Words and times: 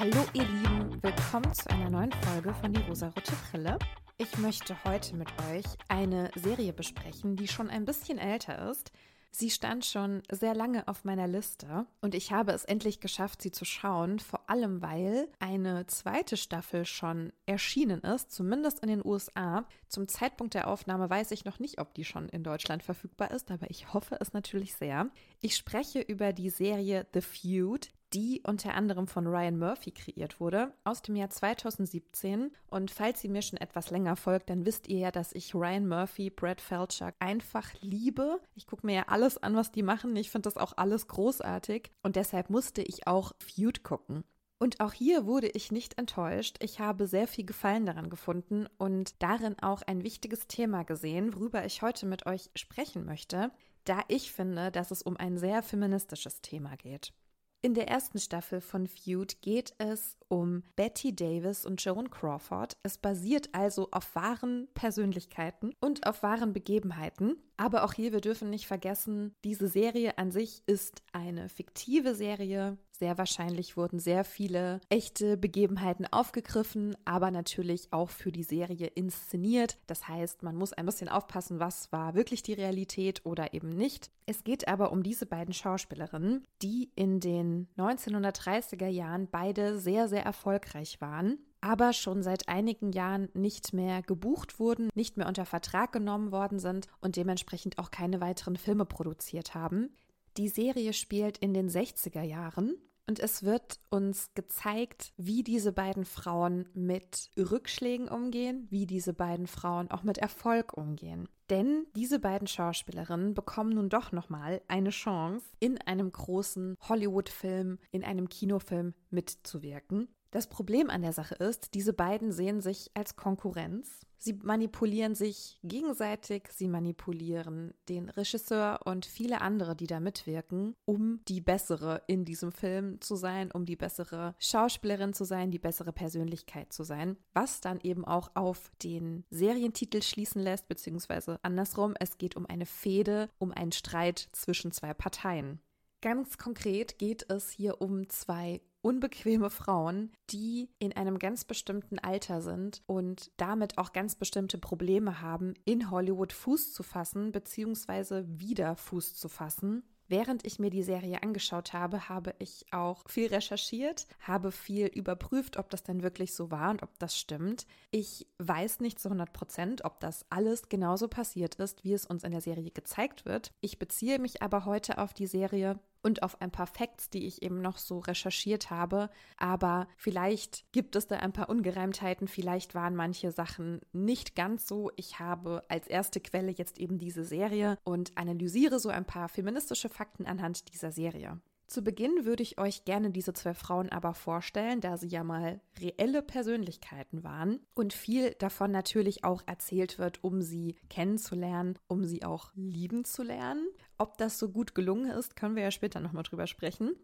Hallo 0.00 0.24
ihr 0.32 0.44
Lieben, 0.44 1.02
willkommen 1.02 1.52
zu 1.52 1.68
einer 1.68 1.90
neuen 1.90 2.10
Folge 2.10 2.54
von 2.54 2.72
Die 2.72 2.80
rosarote 2.80 3.34
Brille. 3.50 3.78
Ich 4.16 4.38
möchte 4.38 4.74
heute 4.84 5.14
mit 5.14 5.28
euch 5.52 5.66
eine 5.88 6.30
Serie 6.36 6.72
besprechen, 6.72 7.36
die 7.36 7.46
schon 7.46 7.68
ein 7.68 7.84
bisschen 7.84 8.16
älter 8.16 8.70
ist. 8.70 8.92
Sie 9.30 9.50
stand 9.50 9.84
schon 9.84 10.22
sehr 10.30 10.54
lange 10.54 10.88
auf 10.88 11.04
meiner 11.04 11.28
Liste 11.28 11.84
und 12.00 12.14
ich 12.14 12.32
habe 12.32 12.52
es 12.52 12.64
endlich 12.64 13.00
geschafft, 13.00 13.42
sie 13.42 13.50
zu 13.50 13.66
schauen, 13.66 14.20
vor 14.20 14.48
allem 14.48 14.80
weil 14.80 15.28
eine 15.38 15.86
zweite 15.86 16.38
Staffel 16.38 16.86
schon 16.86 17.34
erschienen 17.44 18.00
ist, 18.00 18.32
zumindest 18.32 18.80
in 18.80 18.88
den 18.88 19.04
USA. 19.04 19.66
Zum 19.86 20.08
Zeitpunkt 20.08 20.54
der 20.54 20.68
Aufnahme 20.68 21.10
weiß 21.10 21.30
ich 21.32 21.44
noch 21.44 21.58
nicht, 21.58 21.78
ob 21.78 21.92
die 21.92 22.06
schon 22.06 22.30
in 22.30 22.42
Deutschland 22.42 22.82
verfügbar 22.82 23.32
ist, 23.32 23.50
aber 23.50 23.70
ich 23.70 23.92
hoffe 23.92 24.16
es 24.18 24.32
natürlich 24.32 24.74
sehr. 24.76 25.10
Ich 25.42 25.56
spreche 25.56 26.00
über 26.00 26.32
die 26.32 26.48
Serie 26.48 27.06
The 27.12 27.20
Feud, 27.20 27.90
die 28.12 28.42
unter 28.44 28.74
anderem 28.74 29.06
von 29.06 29.26
Ryan 29.26 29.58
Murphy 29.58 29.92
kreiert 29.92 30.40
wurde, 30.40 30.72
aus 30.84 31.02
dem 31.02 31.16
Jahr 31.16 31.30
2017. 31.30 32.50
Und 32.68 32.90
falls 32.90 33.22
ihr 33.24 33.30
mir 33.30 33.42
schon 33.42 33.58
etwas 33.58 33.90
länger 33.90 34.16
folgt, 34.16 34.50
dann 34.50 34.64
wisst 34.64 34.88
ihr 34.88 34.98
ja, 34.98 35.10
dass 35.10 35.32
ich 35.32 35.54
Ryan 35.54 35.86
Murphy, 35.86 36.30
Brad 36.30 36.60
Felchuk 36.60 37.14
einfach 37.18 37.68
liebe. 37.80 38.40
Ich 38.54 38.66
gucke 38.66 38.86
mir 38.86 38.94
ja 38.96 39.04
alles 39.08 39.38
an, 39.38 39.54
was 39.54 39.72
die 39.72 39.82
machen. 39.82 40.16
Ich 40.16 40.30
finde 40.30 40.48
das 40.48 40.56
auch 40.56 40.72
alles 40.76 41.06
großartig. 41.08 41.90
Und 42.02 42.16
deshalb 42.16 42.50
musste 42.50 42.82
ich 42.82 43.06
auch 43.06 43.32
Feud 43.38 43.82
gucken. 43.84 44.24
Und 44.62 44.80
auch 44.80 44.92
hier 44.92 45.24
wurde 45.24 45.48
ich 45.48 45.72
nicht 45.72 45.96
enttäuscht. 45.96 46.56
Ich 46.60 46.80
habe 46.80 47.06
sehr 47.06 47.26
viel 47.26 47.46
Gefallen 47.46 47.86
daran 47.86 48.10
gefunden 48.10 48.66
und 48.76 49.22
darin 49.22 49.58
auch 49.62 49.80
ein 49.80 50.04
wichtiges 50.04 50.48
Thema 50.48 50.82
gesehen, 50.82 51.34
worüber 51.34 51.64
ich 51.64 51.80
heute 51.80 52.04
mit 52.04 52.26
euch 52.26 52.50
sprechen 52.54 53.06
möchte, 53.06 53.50
da 53.84 54.02
ich 54.08 54.32
finde, 54.32 54.70
dass 54.70 54.90
es 54.90 55.00
um 55.00 55.16
ein 55.16 55.38
sehr 55.38 55.62
feministisches 55.62 56.42
Thema 56.42 56.76
geht. 56.76 57.14
In 57.62 57.74
der 57.74 57.88
ersten 57.88 58.18
Staffel 58.18 58.62
von 58.62 58.86
Feud 58.86 59.42
geht 59.42 59.74
es 59.76 60.16
um 60.28 60.62
Betty 60.76 61.14
Davis 61.14 61.66
und 61.66 61.84
Joan 61.84 62.08
Crawford. 62.08 62.78
Es 62.82 62.96
basiert 62.96 63.50
also 63.52 63.88
auf 63.90 64.14
wahren 64.14 64.68
Persönlichkeiten 64.72 65.74
und 65.78 66.06
auf 66.06 66.22
wahren 66.22 66.54
Begebenheiten. 66.54 67.36
Aber 67.58 67.84
auch 67.84 67.92
hier, 67.92 68.12
wir 68.12 68.22
dürfen 68.22 68.48
nicht 68.48 68.66
vergessen, 68.66 69.34
diese 69.44 69.68
Serie 69.68 70.16
an 70.16 70.30
sich 70.30 70.62
ist 70.64 71.02
eine 71.12 71.50
fiktive 71.50 72.14
Serie. 72.14 72.78
Sehr 73.00 73.16
wahrscheinlich 73.16 73.78
wurden 73.78 73.98
sehr 73.98 74.24
viele 74.24 74.78
echte 74.90 75.38
Begebenheiten 75.38 76.04
aufgegriffen, 76.12 76.94
aber 77.06 77.30
natürlich 77.30 77.90
auch 77.92 78.10
für 78.10 78.30
die 78.30 78.42
Serie 78.42 78.88
inszeniert. 78.88 79.78
Das 79.86 80.06
heißt, 80.06 80.42
man 80.42 80.54
muss 80.54 80.74
ein 80.74 80.84
bisschen 80.84 81.08
aufpassen, 81.08 81.60
was 81.60 81.90
war 81.92 82.14
wirklich 82.14 82.42
die 82.42 82.52
Realität 82.52 83.24
oder 83.24 83.54
eben 83.54 83.70
nicht. 83.70 84.10
Es 84.26 84.44
geht 84.44 84.68
aber 84.68 84.92
um 84.92 85.02
diese 85.02 85.24
beiden 85.24 85.54
Schauspielerinnen, 85.54 86.44
die 86.60 86.90
in 86.94 87.20
den 87.20 87.68
1930er 87.78 88.88
Jahren 88.88 89.28
beide 89.30 89.78
sehr, 89.78 90.06
sehr 90.06 90.22
erfolgreich 90.22 91.00
waren 91.00 91.38
aber 91.62 91.92
schon 91.92 92.22
seit 92.22 92.48
einigen 92.48 92.90
Jahren 92.90 93.28
nicht 93.34 93.74
mehr 93.74 94.00
gebucht 94.00 94.58
wurden, 94.58 94.88
nicht 94.94 95.18
mehr 95.18 95.28
unter 95.28 95.44
Vertrag 95.44 95.92
genommen 95.92 96.32
worden 96.32 96.58
sind 96.58 96.86
und 97.02 97.16
dementsprechend 97.16 97.76
auch 97.76 97.90
keine 97.90 98.22
weiteren 98.22 98.56
Filme 98.56 98.86
produziert 98.86 99.54
haben. 99.54 99.90
Die 100.38 100.48
Serie 100.48 100.94
spielt 100.94 101.36
in 101.36 101.52
den 101.52 101.68
60er 101.68 102.22
Jahren 102.22 102.78
und 103.10 103.18
es 103.18 103.42
wird 103.42 103.80
uns 103.88 104.30
gezeigt, 104.34 105.12
wie 105.16 105.42
diese 105.42 105.72
beiden 105.72 106.04
Frauen 106.04 106.68
mit 106.74 107.32
Rückschlägen 107.36 108.08
umgehen, 108.08 108.68
wie 108.70 108.86
diese 108.86 109.12
beiden 109.12 109.48
Frauen 109.48 109.90
auch 109.90 110.04
mit 110.04 110.18
Erfolg 110.18 110.74
umgehen. 110.76 111.28
Denn 111.50 111.88
diese 111.96 112.20
beiden 112.20 112.46
Schauspielerinnen 112.46 113.34
bekommen 113.34 113.70
nun 113.70 113.88
doch 113.88 114.12
nochmal 114.12 114.62
eine 114.68 114.90
Chance, 114.90 115.44
in 115.58 115.78
einem 115.78 116.12
großen 116.12 116.76
Hollywood-Film, 116.88 117.80
in 117.90 118.04
einem 118.04 118.28
Kinofilm 118.28 118.94
mitzuwirken. 119.10 120.06
Das 120.30 120.46
Problem 120.46 120.90
an 120.90 121.02
der 121.02 121.12
Sache 121.12 121.34
ist, 121.34 121.74
diese 121.74 121.92
beiden 121.92 122.30
sehen 122.30 122.60
sich 122.60 122.90
als 122.94 123.16
Konkurrenz. 123.16 124.06
Sie 124.16 124.34
manipulieren 124.34 125.14
sich 125.14 125.58
gegenseitig, 125.64 126.48
sie 126.52 126.68
manipulieren 126.68 127.72
den 127.88 128.10
Regisseur 128.10 128.80
und 128.84 129.06
viele 129.06 129.40
andere, 129.40 129.74
die 129.74 129.86
da 129.86 129.98
mitwirken, 129.98 130.76
um 130.84 131.20
die 131.26 131.40
bessere 131.40 132.02
in 132.06 132.26
diesem 132.26 132.52
Film 132.52 133.00
zu 133.00 133.16
sein, 133.16 133.50
um 133.50 133.64
die 133.64 133.76
bessere 133.76 134.34
Schauspielerin 134.38 135.14
zu 135.14 135.24
sein, 135.24 135.50
die 135.50 135.58
bessere 135.58 135.92
Persönlichkeit 135.92 136.70
zu 136.72 136.84
sein, 136.84 137.16
was 137.32 137.62
dann 137.62 137.80
eben 137.80 138.04
auch 138.04 138.30
auf 138.34 138.70
den 138.82 139.24
Serientitel 139.30 140.02
schließen 140.02 140.42
lässt, 140.42 140.68
beziehungsweise 140.68 141.40
andersrum, 141.42 141.94
es 141.98 142.18
geht 142.18 142.36
um 142.36 142.44
eine 142.44 142.66
Fehde, 142.66 143.30
um 143.38 143.52
einen 143.52 143.72
Streit 143.72 144.28
zwischen 144.32 144.70
zwei 144.70 144.92
Parteien. 144.92 145.60
Ganz 146.02 146.38
konkret 146.38 146.98
geht 146.98 147.30
es 147.30 147.50
hier 147.50 147.82
um 147.82 148.08
zwei 148.08 148.62
unbequeme 148.82 149.50
Frauen, 149.50 150.12
die 150.30 150.70
in 150.78 150.92
einem 150.92 151.18
ganz 151.18 151.44
bestimmten 151.44 151.98
Alter 151.98 152.40
sind 152.42 152.82
und 152.86 153.30
damit 153.36 153.78
auch 153.78 153.92
ganz 153.92 154.14
bestimmte 154.14 154.58
Probleme 154.58 155.20
haben, 155.20 155.54
in 155.64 155.90
Hollywood 155.90 156.32
Fuß 156.32 156.72
zu 156.72 156.82
fassen, 156.82 157.32
beziehungsweise 157.32 158.24
wieder 158.28 158.76
Fuß 158.76 159.14
zu 159.14 159.28
fassen. 159.28 159.82
Während 160.10 160.44
ich 160.44 160.58
mir 160.58 160.70
die 160.70 160.82
Serie 160.82 161.22
angeschaut 161.22 161.72
habe, 161.72 162.08
habe 162.08 162.34
ich 162.40 162.66
auch 162.72 163.08
viel 163.08 163.28
recherchiert, 163.28 164.08
habe 164.18 164.50
viel 164.50 164.86
überprüft, 164.86 165.56
ob 165.56 165.70
das 165.70 165.84
denn 165.84 166.02
wirklich 166.02 166.34
so 166.34 166.50
war 166.50 166.70
und 166.70 166.82
ob 166.82 166.98
das 166.98 167.16
stimmt. 167.16 167.64
Ich 167.92 168.26
weiß 168.38 168.80
nicht 168.80 168.98
zu 168.98 169.06
100 169.06 169.32
Prozent, 169.32 169.84
ob 169.84 170.00
das 170.00 170.26
alles 170.28 170.68
genauso 170.68 171.06
passiert 171.06 171.54
ist, 171.54 171.84
wie 171.84 171.92
es 171.92 172.06
uns 172.06 172.24
in 172.24 172.32
der 172.32 172.40
Serie 172.40 172.72
gezeigt 172.72 173.24
wird. 173.24 173.52
Ich 173.60 173.78
beziehe 173.78 174.18
mich 174.18 174.42
aber 174.42 174.64
heute 174.64 174.98
auf 174.98 175.14
die 175.14 175.28
Serie 175.28 175.78
und 176.02 176.22
auf 176.22 176.40
ein 176.40 176.50
paar 176.50 176.66
Facts, 176.66 177.10
die 177.10 177.26
ich 177.26 177.42
eben 177.42 177.60
noch 177.60 177.78
so 177.78 177.98
recherchiert 177.98 178.70
habe. 178.70 179.10
Aber 179.36 179.88
vielleicht 179.96 180.70
gibt 180.72 180.96
es 180.96 181.06
da 181.06 181.16
ein 181.16 181.32
paar 181.32 181.48
Ungereimtheiten, 181.48 182.28
vielleicht 182.28 182.74
waren 182.74 182.96
manche 182.96 183.32
Sachen 183.32 183.80
nicht 183.92 184.34
ganz 184.34 184.66
so. 184.66 184.90
Ich 184.96 185.18
habe 185.18 185.62
als 185.68 185.86
erste 185.86 186.20
Quelle 186.20 186.52
jetzt 186.52 186.78
eben 186.78 186.98
diese 186.98 187.24
Serie 187.24 187.78
und 187.84 188.16
analysiere 188.16 188.78
so 188.78 188.88
ein 188.88 189.04
paar 189.04 189.28
feministische 189.28 189.88
Fakten 189.88 190.26
anhand 190.26 190.72
dieser 190.72 190.92
Serie. 190.92 191.40
Zu 191.70 191.82
Beginn 191.82 192.24
würde 192.24 192.42
ich 192.42 192.58
euch 192.58 192.84
gerne 192.84 193.12
diese 193.12 193.32
zwei 193.32 193.54
Frauen 193.54 193.90
aber 193.90 194.12
vorstellen, 194.12 194.80
da 194.80 194.96
sie 194.96 195.06
ja 195.06 195.22
mal 195.22 195.60
reelle 195.78 196.20
Persönlichkeiten 196.20 197.22
waren 197.22 197.60
und 197.76 197.92
viel 197.92 198.34
davon 198.40 198.72
natürlich 198.72 199.22
auch 199.22 199.42
erzählt 199.46 199.96
wird, 200.00 200.24
um 200.24 200.42
sie 200.42 200.74
kennenzulernen, 200.88 201.78
um 201.86 202.04
sie 202.04 202.24
auch 202.24 202.50
lieben 202.56 203.04
zu 203.04 203.22
lernen. 203.22 203.68
Ob 203.98 204.18
das 204.18 204.40
so 204.40 204.48
gut 204.48 204.74
gelungen 204.74 205.12
ist, 205.12 205.36
können 205.36 205.54
wir 205.54 205.62
ja 205.62 205.70
später 205.70 206.00
nochmal 206.00 206.24
drüber 206.24 206.48
sprechen. 206.48 206.96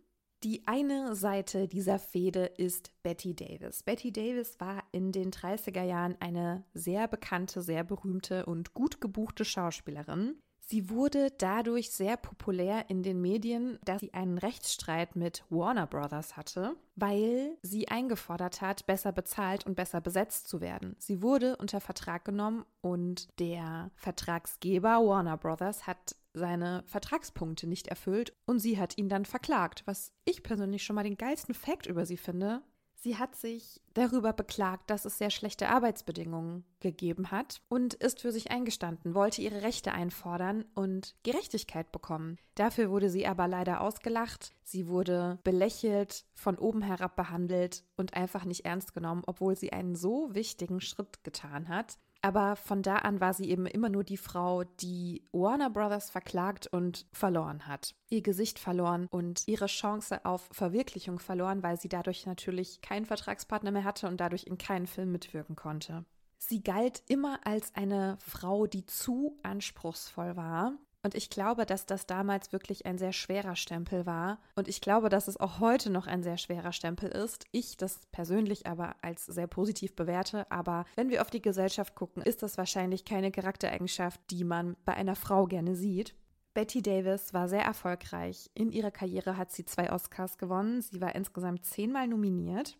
Die 0.43 0.67
eine 0.67 1.15
Seite 1.15 1.69
dieser 1.69 2.01
Fehde 2.01 2.47
ist 2.47 2.91
Betty 3.05 3.37
Davis. 3.37 3.85
Betty 3.85 4.13
Davis 4.13 4.59
war 4.59 4.83
in 4.91 5.13
den 5.13 5.31
30er 5.31 5.85
Jahren 5.85 6.17
eine 6.19 6.65
sehr 6.75 7.07
bekannte, 7.07 7.63
sehr 7.63 7.85
berühmte 7.85 8.45
und 8.47 8.75
gut 8.75 9.01
gebuchte 9.01 9.45
Schauspielerin. 9.45 10.41
Sie 10.69 10.91
wurde 10.91 11.31
dadurch 11.39 11.93
sehr 11.93 12.17
populär 12.17 12.91
in 12.91 13.05
den 13.05 13.21
Medien, 13.21 13.79
dass 13.85 14.01
sie 14.01 14.13
einen 14.13 14.37
Rechtsstreit 14.37 15.15
mit 15.15 15.45
Warner 15.49 15.87
Brothers 15.87 16.37
hatte, 16.37 16.75
weil 16.97 17.57
sie 17.63 17.87
eingefordert 17.87 18.61
hat, 18.63 18.85
besser 18.85 19.13
bezahlt 19.13 19.65
und 19.65 19.77
besser 19.77 20.01
besetzt 20.01 20.49
zu 20.49 20.61
werden. 20.61 20.97
Sie 20.99 21.23
wurde 21.23 21.57
unter 21.57 21.81
Vertrag 21.81 22.25
genommen 22.25 22.65
und 22.81 23.29
der 23.39 23.93
Vertragsgeber 23.95 25.07
Warner 25.07 25.37
Brothers 25.37 25.87
hat 25.87 26.17
seine 26.35 26.83
Vertragspunkte 26.87 27.69
nicht 27.69 27.87
erfüllt 27.87 28.35
und 28.45 28.59
sie 28.59 28.79
hat 28.79 28.99
ihn 28.99 29.09
dann 29.09 29.25
verklagt, 29.25 29.85
was 29.87 30.13
ich 30.25 30.43
persönlich 30.43 30.83
schon 30.83 30.97
mal 30.97 31.05
den 31.05 31.17
geilsten 31.17 31.55
Fakt 31.55 31.87
über 31.87 32.07
sie 32.07 32.17
finde, 32.17 32.63
Sie 33.07 33.19
hat 33.19 33.37
sich 33.37 33.81
darüber 33.95 34.33
beklagt, 34.33 34.91
dass 34.91 35.05
es 35.05 35.17
sehr 35.17 35.31
schlechte 35.31 35.69
Arbeitsbedingungen 35.69 36.65
gegeben 36.81 37.31
hat 37.31 37.61
und 37.69 37.95
ist 37.95 38.21
für 38.21 38.33
sich 38.33 38.51
eingestanden, 38.51 39.15
wollte 39.15 39.43
ihre 39.43 39.63
Rechte 39.63 39.93
einfordern 39.93 40.65
und 40.75 41.15
Gerechtigkeit 41.23 41.93
bekommen. 41.93 42.37
Dafür 42.57 42.91
wurde 42.91 43.09
sie 43.09 43.25
aber 43.29 43.47
leider 43.47 43.81
ausgelacht, 43.81 44.51
sie 44.65 44.89
wurde 44.89 45.39
belächelt, 45.45 46.25
von 46.35 46.59
oben 46.59 46.83
herab 46.83 47.15
behandelt 47.15 47.85
und 47.97 48.15
einfach 48.15 48.45
nicht 48.45 48.65
ernst 48.65 48.93
genommen, 48.93 49.23
obwohl 49.25 49.55
sie 49.57 49.73
einen 49.73 49.95
so 49.95 50.35
wichtigen 50.35 50.81
Schritt 50.81 51.23
getan 51.23 51.69
hat. 51.69 51.99
Aber 52.27 52.57
von 52.57 52.83
da 52.83 52.97
an 52.97 53.21
war 53.21 53.35
sie 53.35 53.49
eben 53.49 53.67
immer 53.67 53.89
nur 53.89 54.03
die 54.03 54.17
Frau, 54.17 54.65
die 54.65 55.23
Warner 55.31 55.71
Brothers 55.71 56.11
verklagt 56.11 56.67
und 56.67 57.07
verloren 57.13 57.69
hat. 57.69 57.95
Ihr 58.09 58.21
Gesicht 58.21 58.59
verloren 58.59 59.07
und 59.13 59.47
ihre 59.47 59.67
Chance 59.67 60.25
auf 60.25 60.49
Verwirklichung 60.51 61.21
verloren, 61.21 61.63
weil 61.63 61.79
sie 61.79 61.89
dadurch 61.89 62.27
natürlich 62.27 62.81
keinen 62.81 63.07
Vertragspartner 63.07 63.71
mehr 63.71 63.85
hatte 63.85 64.09
und 64.09 64.21
dadurch 64.21 64.43
in 64.43 64.59
keinen 64.59 64.89
Film 64.89 65.13
mitwirken 65.13 65.55
konnte. 65.55 66.05
Sie 66.37 66.65
galt 66.65 67.05
immer 67.07 67.39
als 67.47 67.73
eine 67.77 68.19
Frau, 68.19 68.67
die 68.67 68.85
zu 68.87 69.39
anspruchsvoll 69.45 70.35
war 70.35 70.73
und 71.07 71.15
ich 71.15 71.31
glaube, 71.31 71.67
dass 71.67 71.87
das 71.87 72.07
damals 72.07 72.53
wirklich 72.53 72.85
ein 72.85 72.99
sehr 72.99 73.13
schwerer 73.13 73.55
Stempel 73.55 74.07
war. 74.07 74.41
Und 74.57 74.67
ich 74.67 74.81
glaube, 74.81 75.09
dass 75.09 75.29
es 75.29 75.39
auch 75.39 75.61
heute 75.61 75.89
noch 75.89 76.09
ein 76.09 76.25
sehr 76.25 76.37
schwerer 76.37 76.73
Stempel 76.73 77.09
ist. 77.09 77.45
Ich 77.53 77.77
das 77.77 78.01
persönlich 78.11 78.67
aber 78.67 78.97
als 79.03 79.25
sehr 79.25 79.47
positiv 79.47 79.95
bewerte. 79.95 80.51
Aber 80.51 80.85
wenn 80.97 81.09
wir 81.09 81.23
auf 81.23 81.31
die 81.31 81.41
Gesellschaft 81.41 81.95
gucken, 81.95 82.25
ist 82.25 82.43
das 82.43 82.59
wahrscheinlich 82.59 83.05
keine 83.05 83.31
Charaktereigenschaft, 83.31 84.21
die 84.33 84.43
man 84.43 84.75
bei 84.85 84.95
einer 84.95 85.15
Frau 85.15 85.47
gerne 85.47 85.77
sieht. 85.77 86.17
Betty 86.55 86.83
Davis 86.83 87.33
war 87.33 87.49
sehr 87.49 87.63
erfolgreich. 87.63 88.51
In 88.55 88.73
ihrer 88.73 88.91
Karriere 88.91 89.37
hat 89.37 89.53
sie 89.53 89.65
zwei 89.65 89.93
Oscars 89.93 90.39
gewonnen. 90.39 90.83
Sie 90.83 91.01
war 91.01 91.15
insgesamt 91.15 91.65
zehnmal 91.67 92.09
nominiert. 92.09 92.77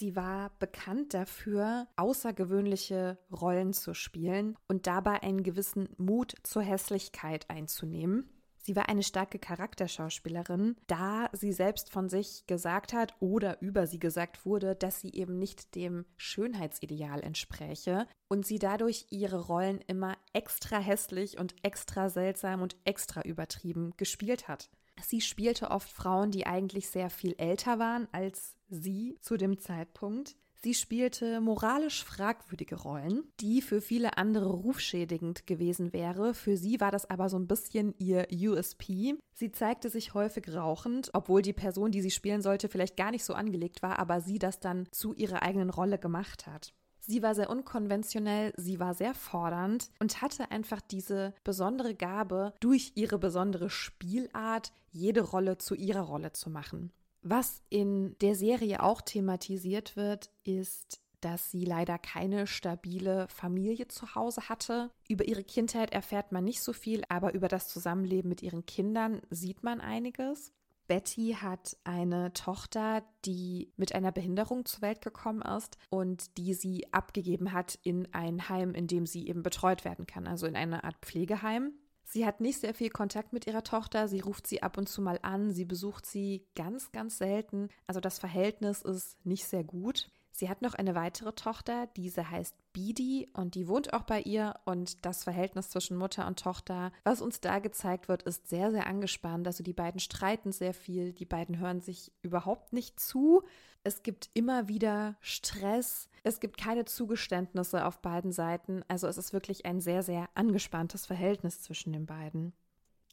Sie 0.00 0.16
war 0.16 0.50
bekannt 0.58 1.12
dafür, 1.12 1.86
außergewöhnliche 1.96 3.18
Rollen 3.30 3.74
zu 3.74 3.92
spielen 3.92 4.56
und 4.66 4.86
dabei 4.86 5.22
einen 5.22 5.42
gewissen 5.42 5.90
Mut 5.98 6.32
zur 6.42 6.62
Hässlichkeit 6.62 7.50
einzunehmen. 7.50 8.30
Sie 8.56 8.74
war 8.76 8.88
eine 8.88 9.02
starke 9.02 9.38
Charakterschauspielerin, 9.38 10.76
da 10.86 11.28
sie 11.32 11.52
selbst 11.52 11.92
von 11.92 12.08
sich 12.08 12.46
gesagt 12.46 12.94
hat 12.94 13.14
oder 13.20 13.60
über 13.60 13.86
sie 13.86 13.98
gesagt 13.98 14.46
wurde, 14.46 14.74
dass 14.74 15.02
sie 15.02 15.12
eben 15.12 15.38
nicht 15.38 15.74
dem 15.74 16.06
Schönheitsideal 16.16 17.20
entspräche 17.20 18.06
und 18.26 18.46
sie 18.46 18.58
dadurch 18.58 19.04
ihre 19.10 19.48
Rollen 19.48 19.82
immer 19.86 20.16
extra 20.32 20.78
hässlich 20.78 21.38
und 21.38 21.54
extra 21.62 22.08
seltsam 22.08 22.62
und 22.62 22.74
extra 22.84 23.20
übertrieben 23.20 23.92
gespielt 23.98 24.48
hat. 24.48 24.70
Sie 25.02 25.20
spielte 25.20 25.70
oft 25.70 25.90
Frauen, 25.90 26.30
die 26.30 26.46
eigentlich 26.46 26.88
sehr 26.88 27.10
viel 27.10 27.34
älter 27.36 27.78
waren 27.78 28.08
als 28.12 28.56
sie 28.70 29.18
zu 29.20 29.36
dem 29.36 29.58
Zeitpunkt. 29.58 30.36
Sie 30.62 30.74
spielte 30.74 31.40
moralisch 31.40 32.04
fragwürdige 32.04 32.76
Rollen, 32.76 33.24
die 33.40 33.62
für 33.62 33.80
viele 33.80 34.18
andere 34.18 34.50
rufschädigend 34.50 35.46
gewesen 35.46 35.94
wäre. 35.94 36.34
Für 36.34 36.58
sie 36.58 36.80
war 36.80 36.90
das 36.90 37.08
aber 37.08 37.30
so 37.30 37.38
ein 37.38 37.46
bisschen 37.46 37.94
ihr 37.98 38.28
USP. 38.30 39.14
Sie 39.32 39.52
zeigte 39.52 39.88
sich 39.88 40.12
häufig 40.12 40.54
rauchend, 40.54 41.08
obwohl 41.14 41.40
die 41.40 41.54
Person, 41.54 41.92
die 41.92 42.02
sie 42.02 42.10
spielen 42.10 42.42
sollte, 42.42 42.68
vielleicht 42.68 42.98
gar 42.98 43.10
nicht 43.10 43.24
so 43.24 43.32
angelegt 43.32 43.82
war, 43.82 43.98
aber 43.98 44.20
sie 44.20 44.38
das 44.38 44.60
dann 44.60 44.86
zu 44.90 45.14
ihrer 45.14 45.42
eigenen 45.42 45.70
Rolle 45.70 45.98
gemacht 45.98 46.46
hat. 46.46 46.74
Sie 47.00 47.22
war 47.22 47.34
sehr 47.34 47.48
unkonventionell, 47.48 48.52
sie 48.58 48.78
war 48.78 48.92
sehr 48.92 49.14
fordernd 49.14 49.90
und 49.98 50.20
hatte 50.20 50.50
einfach 50.50 50.82
diese 50.82 51.32
besondere 51.42 51.94
Gabe, 51.94 52.52
durch 52.60 52.92
ihre 52.96 53.18
besondere 53.18 53.70
Spielart 53.70 54.72
jede 54.92 55.22
Rolle 55.22 55.56
zu 55.56 55.74
ihrer 55.74 56.02
Rolle 56.02 56.32
zu 56.32 56.50
machen. 56.50 56.92
Was 57.22 57.62
in 57.68 58.16
der 58.20 58.34
Serie 58.34 58.82
auch 58.82 59.02
thematisiert 59.02 59.96
wird, 59.96 60.30
ist, 60.44 61.00
dass 61.20 61.50
sie 61.50 61.64
leider 61.64 61.98
keine 61.98 62.46
stabile 62.46 63.28
Familie 63.28 63.88
zu 63.88 64.14
Hause 64.14 64.48
hatte. 64.48 64.90
Über 65.08 65.26
ihre 65.26 65.44
Kindheit 65.44 65.92
erfährt 65.92 66.32
man 66.32 66.44
nicht 66.44 66.62
so 66.62 66.72
viel, 66.72 67.02
aber 67.08 67.34
über 67.34 67.48
das 67.48 67.68
Zusammenleben 67.68 68.28
mit 68.28 68.42
ihren 68.42 68.64
Kindern 68.64 69.20
sieht 69.30 69.62
man 69.62 69.80
einiges. 69.80 70.52
Betty 70.90 71.36
hat 71.40 71.76
eine 71.84 72.32
Tochter, 72.32 73.04
die 73.24 73.72
mit 73.76 73.94
einer 73.94 74.10
Behinderung 74.10 74.64
zur 74.64 74.82
Welt 74.82 75.02
gekommen 75.02 75.40
ist 75.42 75.78
und 75.88 76.36
die 76.36 76.52
sie 76.52 76.92
abgegeben 76.92 77.52
hat 77.52 77.78
in 77.84 78.12
ein 78.12 78.48
Heim, 78.48 78.74
in 78.74 78.88
dem 78.88 79.06
sie 79.06 79.28
eben 79.28 79.44
betreut 79.44 79.84
werden 79.84 80.06
kann, 80.06 80.26
also 80.26 80.48
in 80.48 80.56
eine 80.56 80.82
Art 80.82 80.96
Pflegeheim. 81.00 81.74
Sie 82.12 82.26
hat 82.26 82.40
nicht 82.40 82.58
sehr 82.58 82.74
viel 82.74 82.90
Kontakt 82.90 83.32
mit 83.32 83.46
ihrer 83.46 83.62
Tochter. 83.62 84.08
Sie 84.08 84.18
ruft 84.18 84.48
sie 84.48 84.64
ab 84.64 84.76
und 84.76 84.88
zu 84.88 85.00
mal 85.00 85.20
an. 85.22 85.52
Sie 85.52 85.64
besucht 85.64 86.04
sie 86.04 86.44
ganz, 86.56 86.90
ganz 86.90 87.18
selten. 87.18 87.68
Also 87.86 88.00
das 88.00 88.18
Verhältnis 88.18 88.82
ist 88.82 89.24
nicht 89.24 89.44
sehr 89.44 89.62
gut. 89.62 90.10
Sie 90.32 90.48
hat 90.48 90.60
noch 90.60 90.74
eine 90.74 90.94
weitere 90.94 91.32
Tochter, 91.32 91.86
diese 91.96 92.30
heißt 92.30 92.54
Bidi 92.72 93.28
und 93.34 93.54
die 93.54 93.68
wohnt 93.68 93.92
auch 93.92 94.02
bei 94.02 94.22
ihr 94.22 94.54
und 94.64 95.04
das 95.04 95.22
Verhältnis 95.22 95.70
zwischen 95.70 95.96
Mutter 95.96 96.26
und 96.26 96.38
Tochter, 96.38 96.92
was 97.04 97.20
uns 97.20 97.40
da 97.40 97.58
gezeigt 97.58 98.08
wird, 98.08 98.22
ist 98.22 98.48
sehr, 98.48 98.70
sehr 98.70 98.86
angespannt. 98.86 99.46
Also 99.46 99.62
die 99.62 99.72
beiden 99.72 100.00
streiten 100.00 100.52
sehr 100.52 100.72
viel, 100.72 101.12
die 101.12 101.26
beiden 101.26 101.58
hören 101.58 101.80
sich 101.80 102.10
überhaupt 102.22 102.72
nicht 102.72 102.98
zu. 102.98 103.42
Es 103.82 104.02
gibt 104.02 104.30
immer 104.34 104.66
wieder 104.66 105.16
Stress, 105.20 106.08
es 106.22 106.40
gibt 106.40 106.58
keine 106.58 106.84
Zugeständnisse 106.84 107.84
auf 107.84 108.00
beiden 108.00 108.32
Seiten. 108.32 108.82
Also 108.88 109.06
es 109.06 109.18
ist 109.18 109.32
wirklich 109.32 109.66
ein 109.66 109.80
sehr, 109.80 110.02
sehr 110.02 110.28
angespanntes 110.34 111.06
Verhältnis 111.06 111.62
zwischen 111.62 111.92
den 111.92 112.06
beiden. 112.06 112.52